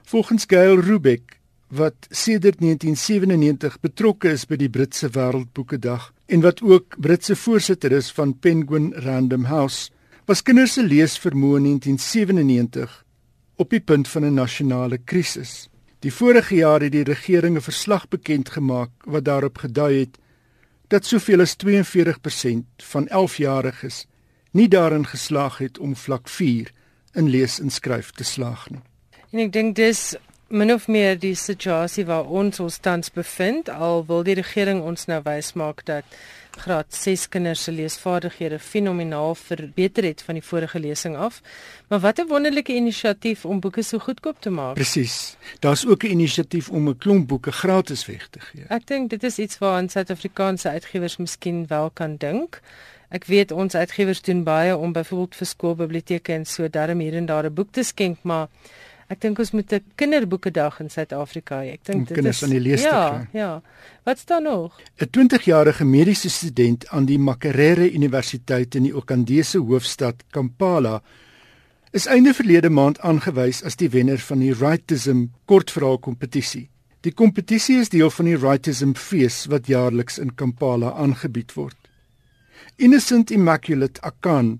[0.04, 1.35] Volgens Gail Rubek
[1.76, 8.12] wat sedert 1997 betrokke is by die Britse Wêreldboekedag en wat ook Britse voorsitter is
[8.16, 9.92] van Penguin Random House,
[10.26, 13.04] was kinders se leesvermoë in 1997
[13.62, 15.70] op die punt van 'n nasionale krisis.
[16.00, 20.18] Die vorige jaar het die regering 'n verslag bekend gemaak wat daarop gedui het
[20.88, 24.06] dat soveel as 42% van 11-jariges
[24.52, 26.72] nie daarin geslaag het om vlak 4
[27.14, 28.82] in lees en skryf te slaag nie.
[29.32, 30.16] En ek dink dis
[30.48, 35.08] min of meer die situasie waar ons ons tans bevind al wil die regering ons
[35.10, 36.04] nou wys maak dat
[36.56, 41.42] graad 6 kinders se leesvaardighede fenomenaal verbeter het van die vorige lesing af.
[41.88, 44.74] Maar wat 'n wonderlike inisiatief om boeke so goedkoop te maak.
[44.74, 45.36] Presies.
[45.60, 48.64] Daar's ook 'n inisiatief om 'n klomp boeke gratis weg te gee.
[48.68, 52.62] Ek dink dit is iets waaraan Suid-Afrikaanse uitgewers miskien wel kan dink.
[53.10, 57.26] Ek weet ons uitgewers doen baie om byvoorbeeld vir skoolbiblioteke en so darm hier en
[57.26, 58.48] daar 'n boek te skenk, maar
[59.06, 61.74] Ek dink ons moet 'n kinderboekedag in Suid-Afrika hê.
[61.74, 63.40] Ek dink dit kinders is aan die lees te ja, kry.
[63.40, 63.62] Ja.
[64.04, 64.80] Wat staan nog?
[64.98, 71.02] 'n 20-jarige mediese student aan die Makerere Universiteit in die Okandese hoofstad Kampala
[71.92, 76.70] is einde verlede maand aangewys as die wenner van die Wrightism kortverhaal kompetisie.
[77.02, 81.78] Die kompetisie is deel van die Wrightism fees wat jaarliks in Kampala aangebied word.
[82.76, 84.60] Innocent Immaculate Akan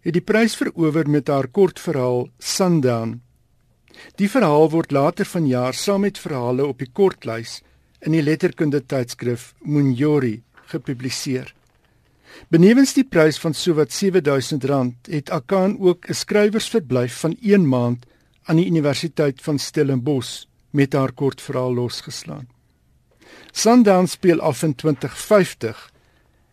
[0.00, 3.20] het die prys verower met haar kortverhaal Sundown
[4.16, 7.60] Die verhaal word later vanjaar saam met verhale op die kortlys
[8.00, 11.52] in die letterkunde tydskrif Munyori gepubliseer.
[12.48, 18.06] Benewens die prys van sowat R7000 het Akan ook 'n skrywersverblyf van 1 maand
[18.44, 22.48] aan die Universiteit van Stellenbosch met haar kortverhaal losgeslaan.
[23.52, 25.92] Sundown speel af in 2050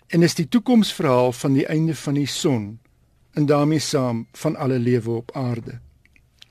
[0.07, 2.79] en is die toekomsverhaal van die einde van die son
[3.33, 5.79] en daarmee saam van alle lewe op aarde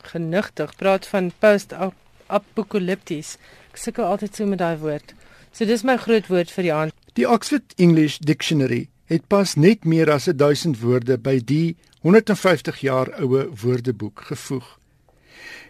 [0.03, 3.37] genigtig praat van post-apocalypties.
[3.73, 5.15] Ek sukkel altyd so met daai woord.
[5.53, 6.95] So dis my groot woord vir die aand.
[7.19, 11.77] Die Oxford English Dictionary het pas net meer as 1000 woorde by die
[12.07, 14.79] 150 jaar oue woordeboek gevoeg.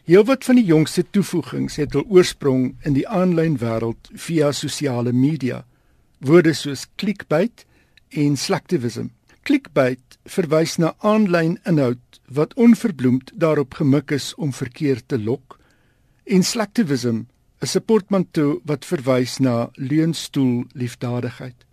[0.08, 5.64] Heelwat van die jongste toevoegings het hul oorsprong in die aanlyn wêreld via sosiale media.
[6.24, 7.66] Woorde soos clickbait
[8.16, 9.10] en slacktivism.
[9.48, 15.56] Clickbait verwys na aanlyn inhoud wat onverbloemd daarop gemik is om verkeer te lok
[16.36, 17.22] en slacktivism
[17.64, 21.64] is 'n portmanteau wat verwys na leunstoel liefdadigheid.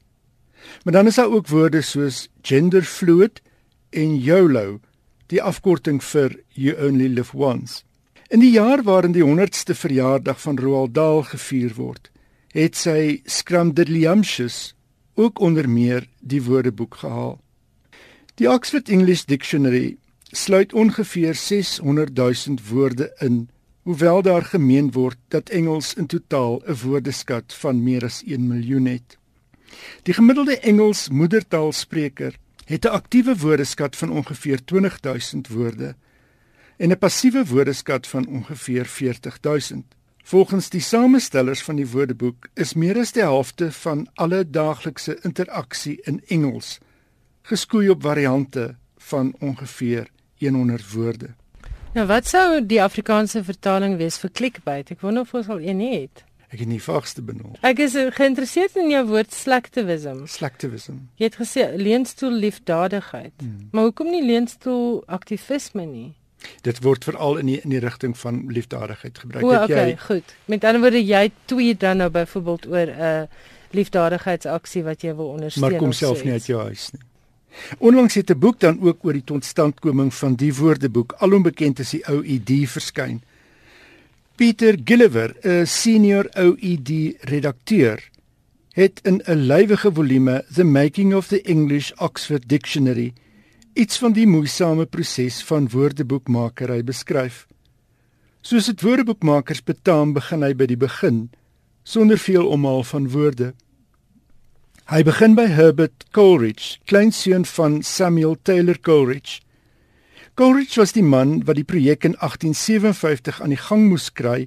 [0.84, 3.42] Maar dan is daar ook woorde soos genderfluid
[3.90, 4.80] en YOLO,
[5.28, 7.84] die afkorting vir you only live once.
[8.30, 12.12] In die jaar waarin die 100ste verjaardag van Roald Dahl gevier word,
[12.52, 14.76] het sy Scramdeliamshus
[15.14, 17.44] ook onder meer die woordeboek gehaal.
[18.36, 19.96] Die Oxford English Dictionary
[20.36, 23.50] sluit ongeveer 600 000 woorde in,
[23.82, 28.86] hoewel daar gemeen word dat Engels in totaal 'n woordeskat van meer as 1 miljoen
[28.86, 29.18] het.
[30.04, 35.96] Die gemiddelde Engels moedertaalspreker het 'n aktiewe woordeskat van ongeveer 20 000 woorde
[36.78, 39.84] en 'n passiewe woordeskat van ongeveer 40 000.
[40.24, 46.02] Volgens die samestellers van die woordeboek is meer as die helfte van alle daaglikse interaksie
[46.04, 46.80] in Engels
[47.50, 48.76] geskoei op variante
[49.10, 51.34] van ongeveer 100 woorde.
[51.96, 54.90] Nou wat sou die Afrikaanse vertaling wees vir clickbait?
[54.92, 56.26] Ek wonder of ons al een het.
[56.52, 57.56] Ek het nie vaagste benul.
[57.66, 60.26] Ek is geïnteresseerd in jou woord slacktivism.
[60.30, 61.00] Slacktivism.
[61.20, 63.34] Jy het gesê leenstoel liefdadigheid.
[63.40, 63.70] Hmm.
[63.72, 66.12] Maar hoekom nie leenstoel aktivisme nie?
[66.68, 69.48] Dit word veral in die in die rigting van liefdadigheid gebruik.
[69.48, 70.36] O, okay, jy goed.
[70.52, 73.24] Met ander woorde jy tweet dan nou byvoorbeeld oor 'n uh,
[73.72, 75.70] liefdadigheidsaksie wat jy wil ondersteun.
[75.70, 77.02] Maar kom self nie uit jou huis nie.
[77.78, 81.90] Onlangs het 'n boek dan ook oor die totstandkoming van die woordeboek, alom bekend as
[81.90, 83.22] die OED verskyn.
[84.36, 88.10] Pieter Gilliver, 'n senior OED redakteur,
[88.74, 93.14] het in 'n lywige volume The Making of the English Oxford Dictionary
[93.76, 97.42] iets van die moeisame proses van woordeboekmakery beskryf.
[98.42, 101.26] Soos dit woordeboekmakers betaam, begin hy by die begin
[101.84, 103.52] sonder veel omhaal van woorde.
[104.86, 109.40] Hy begin by Herbert Coleridge, kleinseun van Samuel Taylor Coleridge.
[110.38, 114.44] Coleridge was die man wat die projek in 1857 aan die gang moes kry,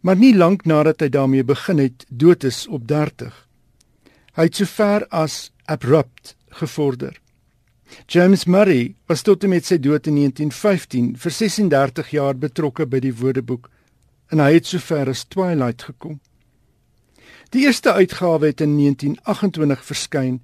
[0.00, 3.34] maar nie lank nadat hy daarmee begin het, dood is op 30.
[4.40, 7.12] Hy het sover as abrupt gevorder.
[8.08, 13.04] James Murray was tot en met sy dood in 1915 vir 36 jaar betrokke by
[13.04, 13.68] die Woordeboek
[14.32, 16.16] en hy het sover as Twilight gekom.
[17.48, 20.40] Die eerste uitgawe het in 1928 verskyn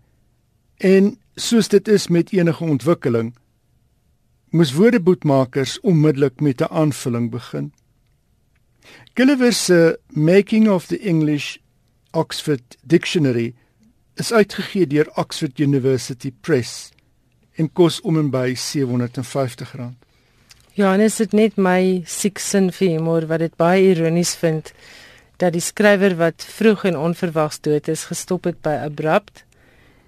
[0.77, 3.35] en soos dit is met enige ontwikkeling
[4.55, 7.73] moes woordeboekmakers onmiddellik met 'n aanvulling begin.
[9.15, 11.57] Gulliver se Making of the English
[12.11, 13.55] Oxford Dictionary
[14.15, 16.91] is uitgegee deur Oxford University Press
[17.55, 19.95] en kos om en by R750.
[20.73, 24.73] Ja, en is dit net my siek sin vir humor wat dit baie ironies vind
[25.37, 29.45] dat die skrywer wat vroeg en onverwags dood is gestop het by Abrupt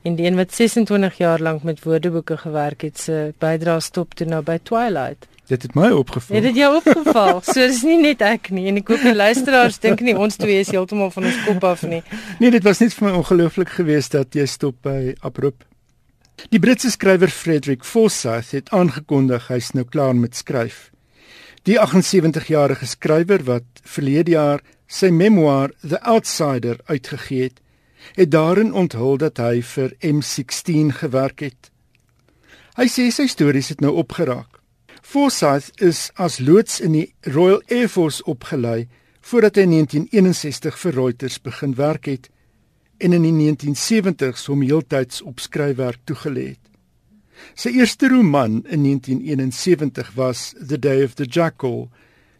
[0.07, 4.27] en die een wat 26 jaar lank met woordeboeke gewerk het se bydrae stop toe
[4.27, 5.27] nou by Twilight.
[5.47, 6.37] Dit het my opgeval.
[6.37, 7.41] Het dit jou opgeval?
[7.43, 10.59] so dis nie net ek nie en ek hoop die luisteraars dink nie ons twee
[10.63, 12.03] is heeltemal van ons kop af nie.
[12.43, 15.67] Nee, dit was net vir my ongelooflik geweest dat jy stop by Abrupt.
[16.53, 20.91] Die Britse skrywer Frederick Forsyth het aangekondig hy's nou klaar met skryf.
[21.67, 27.61] Die 78-jarige skrywer wat verlede jaar sy memoir The Outsider uitgegee het,
[28.15, 31.71] het daarin onthul dat hy vir M16 gewerk het.
[32.77, 34.61] Hy sê sy stories het nou opgeraak.
[35.03, 38.89] Forsyth is as loods in die Royal Air Force opgelei
[39.27, 42.29] voordat hy in 1961 vir Reuters begin werk het
[42.99, 46.63] en in die 1970s hom heeltyds op skryfwerk toegelê het.
[47.57, 51.91] Sy eerste roman in 1971 was The Day of the Jackal,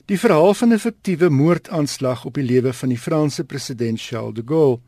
[0.07, 4.43] die verhaal van 'n fiktiewe moordaanslag op die lewe van die Franse president Charles de
[4.47, 4.79] Gaulle.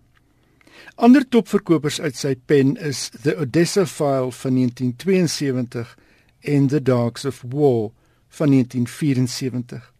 [0.94, 5.98] Ander topverkopers uit sy pen is The Odessa File van 1972
[6.40, 7.90] en The Dogs of War
[8.28, 9.92] van 1974.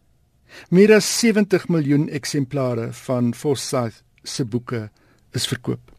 [0.68, 4.90] Meer as 70 miljoen eksemplare van Forsyth se boeke
[5.32, 5.92] is verkoop.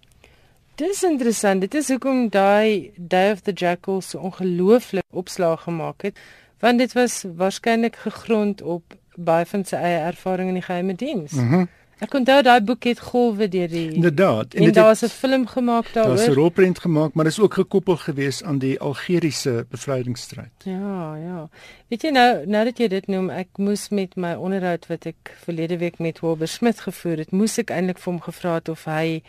[0.75, 1.61] Dis interessant.
[1.61, 6.19] Dit is hoekom daai Day of the Jackal so ongelooflik opslag gemaak het,
[6.59, 11.31] want dit was waarskynlik gegrond op baie van sy eie ervaring in die geheime diens.
[11.31, 11.55] Mhm.
[11.55, 11.67] Mm
[11.99, 14.53] Ek kon daai daai boek het golwe deur die Inderdaad.
[14.53, 16.15] En, en daar's 'n film gemaak daaroor.
[16.15, 20.51] Daar's 'n rolprent gemaak, maar dit is ook gekoppel gewees aan die Algeriese bevrydingsstryd.
[20.63, 21.49] Ja, ja.
[21.87, 25.35] Weet jy nou, nou dat jy dit noem, ek moes met my onderhoud wat ek
[25.43, 28.85] verlede week met Wilbur Smith gevoer het, moes ek eintlik vir hom gevra het of
[28.85, 29.21] hy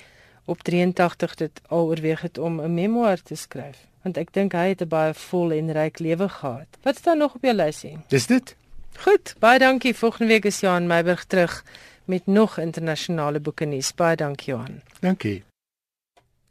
[0.45, 4.69] op 83 dit al oorweeg het om 'n memoir te skryf, want ek dink hy
[4.69, 6.69] het 'n baie vol en ryk lewe gehad.
[6.83, 7.99] Wat staan nog op jou lysie?
[8.09, 8.57] Dis dit.
[9.01, 9.95] Goed, baie dankie.
[9.95, 11.65] Volgende week is Johan Meiburg terug
[12.05, 13.95] met nog internasionale boeke nuus.
[13.95, 14.83] Baie dankie Johan.
[15.01, 15.45] Dankie.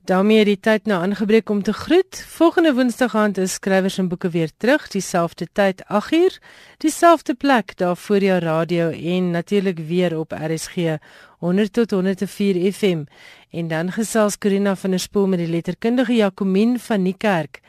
[0.09, 2.23] daarmee die tyd nou aangebreek om te groet.
[2.27, 6.39] Volgende Woensdag aand is skrywers en boeke weer terug, dieselfde tyd 8uur,
[6.77, 10.97] dieselfde plek daar voor jou radio en natuurlik weer op RSG
[11.39, 13.03] 100 tot 104 FM.
[13.49, 17.59] En dan gesels Corina van der Spool met die letterkundige Jacomien van Niekerk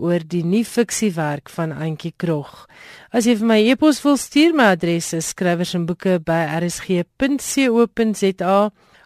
[0.00, 2.66] oor die nuwe fiksiewerk van Auntie Krog.
[3.12, 8.56] As jy vir my e-pos wil stuur, my adres is skrywers en boeke by rsg.co.za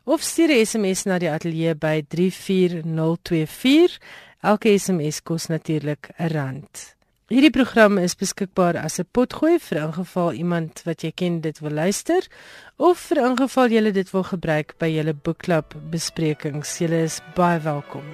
[0.05, 3.99] of stuur 'n SMS na die ateljee by 34024.
[4.42, 6.95] Elke SMS kos natuurlik 'n rand.
[7.32, 11.72] Hierdie program is beskikbaar as 'n potgooi vir ingeval iemand wat jy ken dit wil
[11.72, 12.22] luister
[12.76, 16.78] of vir ingeval jy dit wil gebruik by julle boekklub besprekings.
[16.78, 18.05] Julle is baie welkom.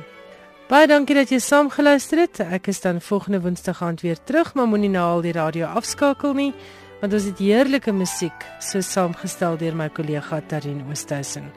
[0.71, 2.39] Baie dankie dat jy saam geluister het.
[2.47, 6.37] Ek is dan volgende Woensdag aand weer terug, maar moenie nou al die radio afskakel
[6.39, 6.53] nie,
[7.01, 11.51] want ons het heerlike musiek so saamgestel deur my kollega Tarin Oosthuizen.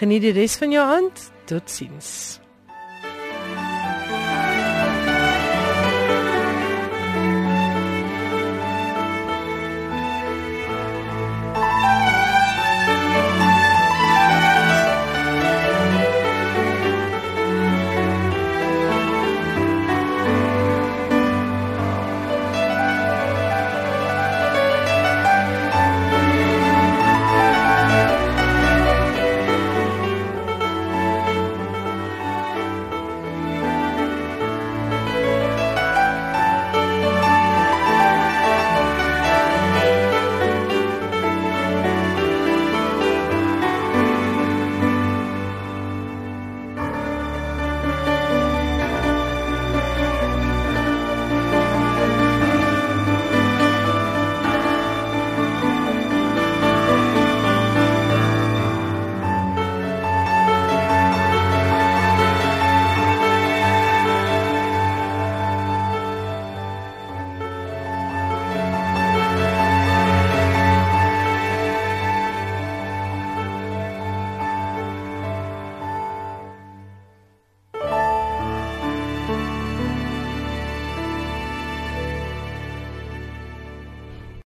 [0.00, 1.28] Geniet die res van jou aand.
[1.44, 2.45] Totsiens.